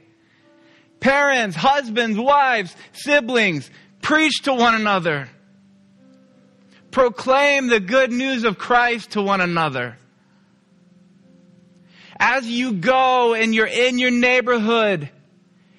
Parents, 1.00 1.56
husbands, 1.56 2.18
wives, 2.18 2.74
siblings, 2.92 3.70
Preach 4.04 4.42
to 4.42 4.52
one 4.52 4.74
another. 4.74 5.30
Proclaim 6.90 7.68
the 7.68 7.80
good 7.80 8.12
news 8.12 8.44
of 8.44 8.58
Christ 8.58 9.12
to 9.12 9.22
one 9.22 9.40
another. 9.40 9.96
As 12.20 12.46
you 12.46 12.74
go 12.74 13.32
and 13.32 13.54
you're 13.54 13.66
in 13.66 13.98
your 13.98 14.10
neighborhood 14.10 15.08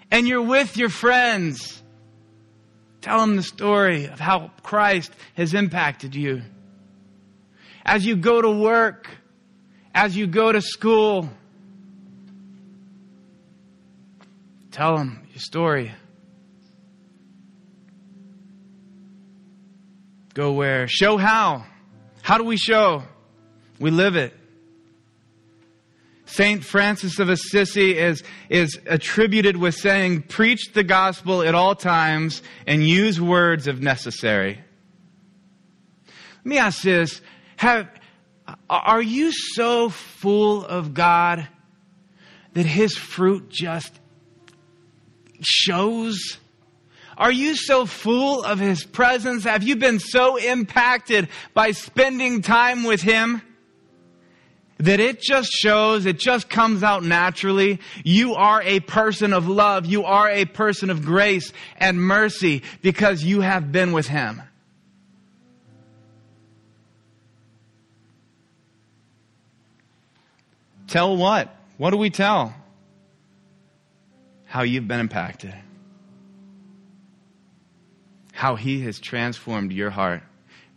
and 0.09 0.27
you're 0.27 0.41
with 0.41 0.75
your 0.75 0.89
friends, 0.89 1.83
tell 3.01 3.19
them 3.19 3.35
the 3.35 3.43
story 3.43 4.05
of 4.05 4.19
how 4.19 4.49
Christ 4.63 5.13
has 5.35 5.53
impacted 5.53 6.15
you. 6.15 6.41
As 7.85 8.05
you 8.05 8.15
go 8.15 8.41
to 8.41 8.49
work, 8.49 9.09
as 9.93 10.17
you 10.17 10.25
go 10.25 10.51
to 10.51 10.61
school, 10.61 11.29
tell 14.71 14.97
them 14.97 15.27
your 15.31 15.39
story. 15.39 15.91
Go 20.33 20.53
where? 20.53 20.87
Show 20.87 21.17
how. 21.17 21.65
How 22.21 22.37
do 22.37 22.43
we 22.43 22.57
show? 22.57 23.03
We 23.79 23.91
live 23.91 24.15
it. 24.15 24.33
Saint 26.25 26.65
Francis 26.65 27.19
of 27.19 27.29
Assisi 27.29 27.97
is, 27.97 28.23
is 28.49 28.79
attributed 28.87 29.55
with 29.55 29.75
saying, 29.75 30.23
preach 30.23 30.73
the 30.73 30.83
gospel 30.83 31.43
at 31.43 31.55
all 31.55 31.75
times 31.75 32.41
and 32.67 32.85
use 32.85 33.21
words 33.21 33.67
if 33.67 33.79
necessary. 33.79 34.59
Let 36.07 36.45
me 36.45 36.57
ask 36.57 36.81
this. 36.81 37.21
Have, 37.57 37.89
are 38.69 39.01
you 39.01 39.31
so 39.31 39.89
full 39.89 40.65
of 40.65 40.93
God 40.93 41.47
that 42.53 42.65
His 42.65 42.95
fruit 42.95 43.49
just 43.49 43.99
shows? 45.41 46.37
Are 47.17 47.31
you 47.31 47.55
so 47.55 47.85
full 47.85 48.43
of 48.43 48.59
His 48.59 48.83
presence? 48.83 49.45
Have 49.45 49.63
you 49.63 49.75
been 49.77 49.99
so 49.99 50.37
impacted 50.37 51.29
by 51.53 51.71
spending 51.71 52.41
time 52.41 52.83
with 52.83 53.01
Him? 53.01 53.41
That 54.77 54.99
it 54.99 55.21
just 55.21 55.49
shows, 55.51 56.05
it 56.05 56.19
just 56.19 56.49
comes 56.49 56.83
out 56.83 57.01
naturally. 57.01 57.79
You 58.03 58.35
are 58.35 58.61
a 58.61 58.81
person 58.81 59.31
of 59.31 59.47
love. 59.47 59.85
You 59.85 60.03
are 60.03 60.29
a 60.29 60.43
person 60.43 60.89
of 60.89 61.05
grace 61.05 61.53
and 61.77 61.97
mercy 62.01 62.63
because 62.81 63.23
you 63.23 63.39
have 63.39 63.71
been 63.71 63.93
with 63.93 64.07
Him. 64.07 64.41
Tell 70.87 71.15
what? 71.15 71.55
What 71.77 71.91
do 71.91 71.97
we 71.97 72.09
tell? 72.09 72.55
How 74.45 74.63
you've 74.63 74.87
been 74.87 74.99
impacted 74.99 75.53
how 78.35 78.55
he 78.57 78.81
has 78.81 78.99
transformed 78.99 79.71
your 79.71 79.89
heart. 79.89 80.21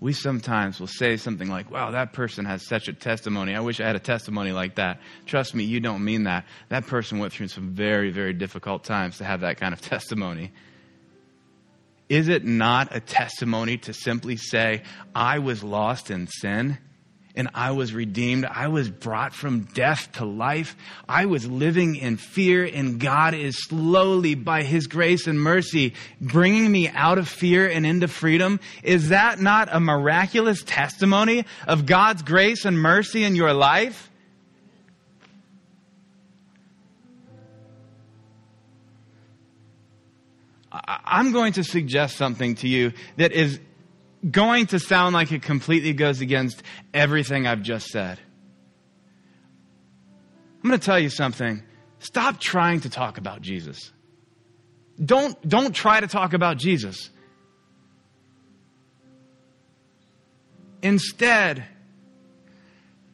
We 0.01 0.13
sometimes 0.13 0.79
will 0.79 0.87
say 0.87 1.17
something 1.17 1.49
like, 1.49 1.73
wow, 1.73 1.91
that 1.91 2.13
person 2.13 2.45
has 2.45 2.65
such 2.65 2.87
a 2.87 2.93
testimony. 2.93 3.53
I 3.53 3.61
wish 3.61 3.81
I 3.81 3.87
had 3.87 3.97
a 3.97 4.01
testimony 4.01 4.53
like 4.53 4.77
that. 4.77 5.01
Trust 5.27 5.57
me, 5.57 5.65
you 5.65 5.81
don't 5.81 6.05
mean 6.05 6.23
that. 6.23 6.47
That 6.69 6.87
person 6.87 7.19
went 7.19 7.33
through 7.33 7.49
some 7.49 7.71
very, 7.71 8.13
very 8.13 8.33
difficult 8.33 8.85
times 8.85 9.19
to 9.19 9.25
have 9.25 9.41
that 9.41 9.57
kind 9.57 9.75
of 9.75 9.81
testimony. 9.95 10.53
Is 12.09 12.29
it 12.29 12.45
not 12.45 12.95
a 12.95 13.01
testimony 13.01 13.77
to 13.79 13.93
simply 13.93 14.37
say, 14.37 14.85
I 15.13 15.41
was 15.41 15.65
lost 15.65 16.13
in 16.13 16.29
sin 16.29 16.79
and 17.35 17.49
I 17.55 17.71
was 17.71 17.93
redeemed. 17.93 18.45
I 18.45 18.69
was 18.69 18.89
brought 18.91 19.33
from 19.33 19.61
death 19.61 20.11
to 20.13 20.25
life. 20.25 20.77
I 21.09 21.27
was 21.27 21.49
living 21.49 21.97
in 21.97 22.17
fear, 22.17 22.65
and 22.65 22.99
God 22.99 23.35
is 23.35 23.63
slowly, 23.63 24.35
by 24.35 24.63
His 24.63 24.87
grace 24.87 25.27
and 25.27 25.41
mercy, 25.41 25.95
bringing 26.21 26.71
me 26.71 26.89
out 26.89 27.19
of 27.19 27.29
fear 27.29 27.69
and 27.69 27.87
into 27.87 28.09
freedom. 28.09 28.61
Is 28.83 29.11
that 29.11 29.41
not 29.41 29.69
a 29.71 29.81
miraculous 29.81 30.63
testimony 30.63 31.45
of 31.67 31.87
God's 31.87 32.23
grace 32.23 32.65
and 32.65 32.79
mercy 32.79 33.25
in 33.25 33.37
your 33.37 33.53
life? 33.53 34.11
I'm 40.71 41.33
going 41.33 41.55
to 41.55 41.65
suggest 41.65 42.17
something 42.17 42.57
to 42.57 42.69
you 42.69 42.93
that 43.17 43.33
is 43.33 43.59
going 44.31 44.67
to 44.67 44.79
sound 44.79 45.15
like 45.15 45.33
it 45.33 45.43
completely 45.43 45.93
goes 45.93 46.21
against 46.21 46.63
everything 46.93 47.47
I've 47.47 47.63
just 47.63 47.89
said. 47.89 48.19
I'm 50.63 50.71
going 50.71 50.79
to 50.79 50.85
tell 50.85 50.99
you 50.99 51.11
something. 51.11 51.63
Stop 52.01 52.41
trying 52.41 52.81
to 52.81 52.91
talk 52.91 53.19
about 53.19 53.43
Jesus. 53.43 53.93
Don't, 55.03 55.41
don't 55.49 55.75
try 55.75 56.01
to 56.01 56.09
talk 56.09 56.33
about 56.33 56.57
Jesus. 56.57 57.11
Instead, 60.83 61.65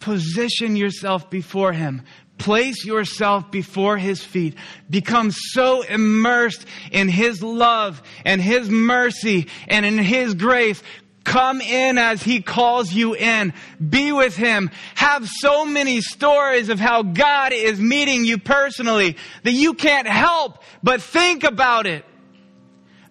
position 0.00 0.76
yourself 0.76 1.30
before 1.30 1.72
Him. 1.72 2.02
Place 2.38 2.84
yourself 2.84 3.50
before 3.50 3.96
His 3.96 4.22
feet. 4.22 4.56
Become 4.90 5.30
so 5.30 5.82
immersed 5.82 6.66
in 6.90 7.08
His 7.08 7.42
love 7.42 8.02
and 8.24 8.40
His 8.40 8.68
mercy 8.68 9.48
and 9.68 9.86
in 9.86 9.98
His 9.98 10.34
grace. 10.34 10.82
Come 11.22 11.60
in 11.60 11.96
as 11.96 12.22
He 12.22 12.42
calls 12.42 12.92
you 12.92 13.14
in. 13.14 13.54
Be 13.88 14.12
with 14.12 14.36
Him. 14.36 14.70
Have 14.94 15.28
so 15.28 15.64
many 15.64 16.00
stories 16.00 16.68
of 16.68 16.78
how 16.78 17.02
God 17.02 17.52
is 17.52 17.80
meeting 17.80 18.24
you 18.24 18.36
personally 18.38 19.16
that 19.42 19.52
you 19.52 19.74
can't 19.74 20.08
help 20.08 20.62
but 20.82 21.00
think 21.00 21.44
about 21.44 21.86
it. 21.86 22.04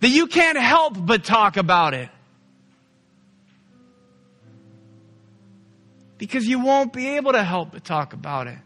That 0.02 0.10
you 0.10 0.28
can't 0.28 0.60
help 0.60 0.94
but 1.06 1.24
talk 1.24 1.56
about 1.58 1.94
it. 1.94 2.10
Because 6.18 6.46
you 6.46 6.60
won't 6.60 6.94
be 6.94 7.16
able 7.16 7.32
to 7.32 7.44
help 7.44 7.72
but 7.72 7.84
talk 7.84 8.14
about 8.14 8.48
it. 8.48 8.58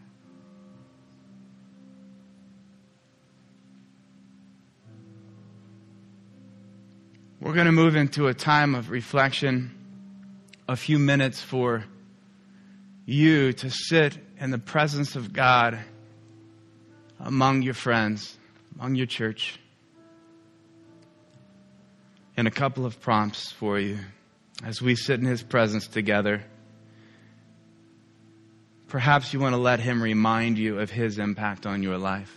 We're 7.40 7.54
going 7.54 7.66
to 7.66 7.72
move 7.72 7.94
into 7.94 8.26
a 8.26 8.34
time 8.34 8.74
of 8.74 8.90
reflection, 8.90 9.70
a 10.68 10.74
few 10.74 10.98
minutes 10.98 11.40
for 11.40 11.84
you 13.06 13.52
to 13.52 13.70
sit 13.70 14.18
in 14.40 14.50
the 14.50 14.58
presence 14.58 15.14
of 15.14 15.32
God 15.32 15.78
among 17.20 17.62
your 17.62 17.74
friends, 17.74 18.36
among 18.74 18.96
your 18.96 19.06
church, 19.06 19.60
and 22.36 22.48
a 22.48 22.50
couple 22.50 22.84
of 22.84 23.00
prompts 23.00 23.52
for 23.52 23.78
you 23.78 24.00
as 24.64 24.82
we 24.82 24.96
sit 24.96 25.20
in 25.20 25.26
His 25.26 25.42
presence 25.42 25.86
together. 25.86 26.42
Perhaps 28.88 29.32
you 29.32 29.38
want 29.38 29.52
to 29.52 29.60
let 29.60 29.78
Him 29.78 30.02
remind 30.02 30.58
you 30.58 30.80
of 30.80 30.90
His 30.90 31.20
impact 31.20 31.66
on 31.66 31.84
your 31.84 31.98
life. 31.98 32.36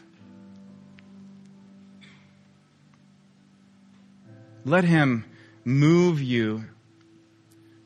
Let 4.66 4.84
Him 4.84 5.26
move 5.64 6.22
you 6.22 6.66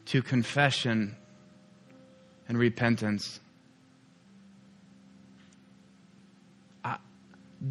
to 0.06 0.22
confession 0.22 1.16
and 2.48 2.58
repentance. 2.58 3.40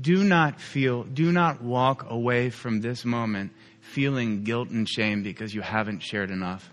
do 0.00 0.24
not 0.24 0.60
feel, 0.60 1.04
do 1.04 1.30
not 1.30 1.62
walk 1.62 2.06
away 2.08 2.50
from 2.50 2.80
this 2.80 3.04
moment 3.04 3.52
feeling 3.80 4.42
guilt 4.42 4.70
and 4.70 4.88
shame 4.88 5.22
because 5.22 5.54
you 5.54 5.60
haven't 5.60 6.00
shared 6.00 6.30
enough. 6.30 6.72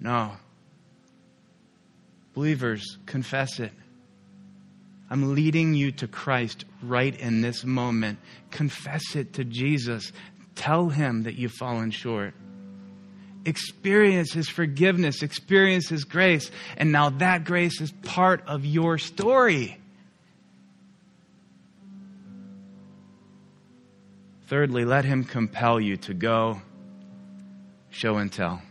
No. 0.00 0.32
Believers, 2.34 2.98
confess 3.06 3.60
it. 3.60 3.72
I'm 5.08 5.34
leading 5.34 5.74
you 5.74 5.92
to 5.92 6.08
Christ 6.08 6.64
right 6.82 7.18
in 7.18 7.40
this 7.40 7.64
moment. 7.64 8.18
Confess 8.50 9.14
it 9.14 9.34
to 9.34 9.44
Jesus. 9.44 10.12
Tell 10.56 10.88
him 10.88 11.22
that 11.24 11.34
you've 11.34 11.52
fallen 11.52 11.90
short. 11.90 12.34
Experience 13.44 14.32
his 14.32 14.48
forgiveness, 14.48 15.22
experience 15.22 15.88
his 15.88 16.02
grace, 16.02 16.50
and 16.76 16.90
now 16.90 17.10
that 17.10 17.44
grace 17.44 17.80
is 17.80 17.92
part 18.02 18.42
of 18.48 18.64
your 18.64 18.98
story. 18.98 19.78
Thirdly, 24.48 24.84
let 24.84 25.04
him 25.04 25.24
compel 25.24 25.80
you 25.80 25.96
to 25.98 26.14
go, 26.14 26.60
show 27.90 28.16
and 28.16 28.32
tell. 28.32 28.62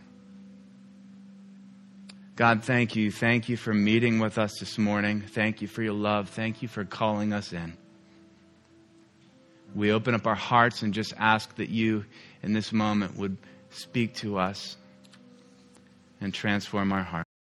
God, 2.34 2.64
thank 2.64 2.96
you. 2.96 3.10
Thank 3.10 3.48
you 3.48 3.56
for 3.56 3.72
meeting 3.72 4.18
with 4.18 4.36
us 4.36 4.58
this 4.58 4.76
morning. 4.76 5.22
Thank 5.22 5.62
you 5.62 5.68
for 5.68 5.82
your 5.82 5.94
love. 5.94 6.28
Thank 6.28 6.60
you 6.60 6.68
for 6.68 6.84
calling 6.84 7.32
us 7.32 7.54
in 7.54 7.78
we 9.74 9.92
open 9.92 10.14
up 10.14 10.26
our 10.26 10.34
hearts 10.34 10.82
and 10.82 10.94
just 10.94 11.12
ask 11.18 11.54
that 11.56 11.68
you, 11.68 12.04
in 12.42 12.52
this 12.52 12.72
moment, 12.72 13.16
would 13.16 13.36
speak 13.70 14.14
to 14.14 14.38
us 14.38 14.76
and 16.20 16.32
transform 16.32 16.92
our 16.92 17.02
hearts. 17.02 17.35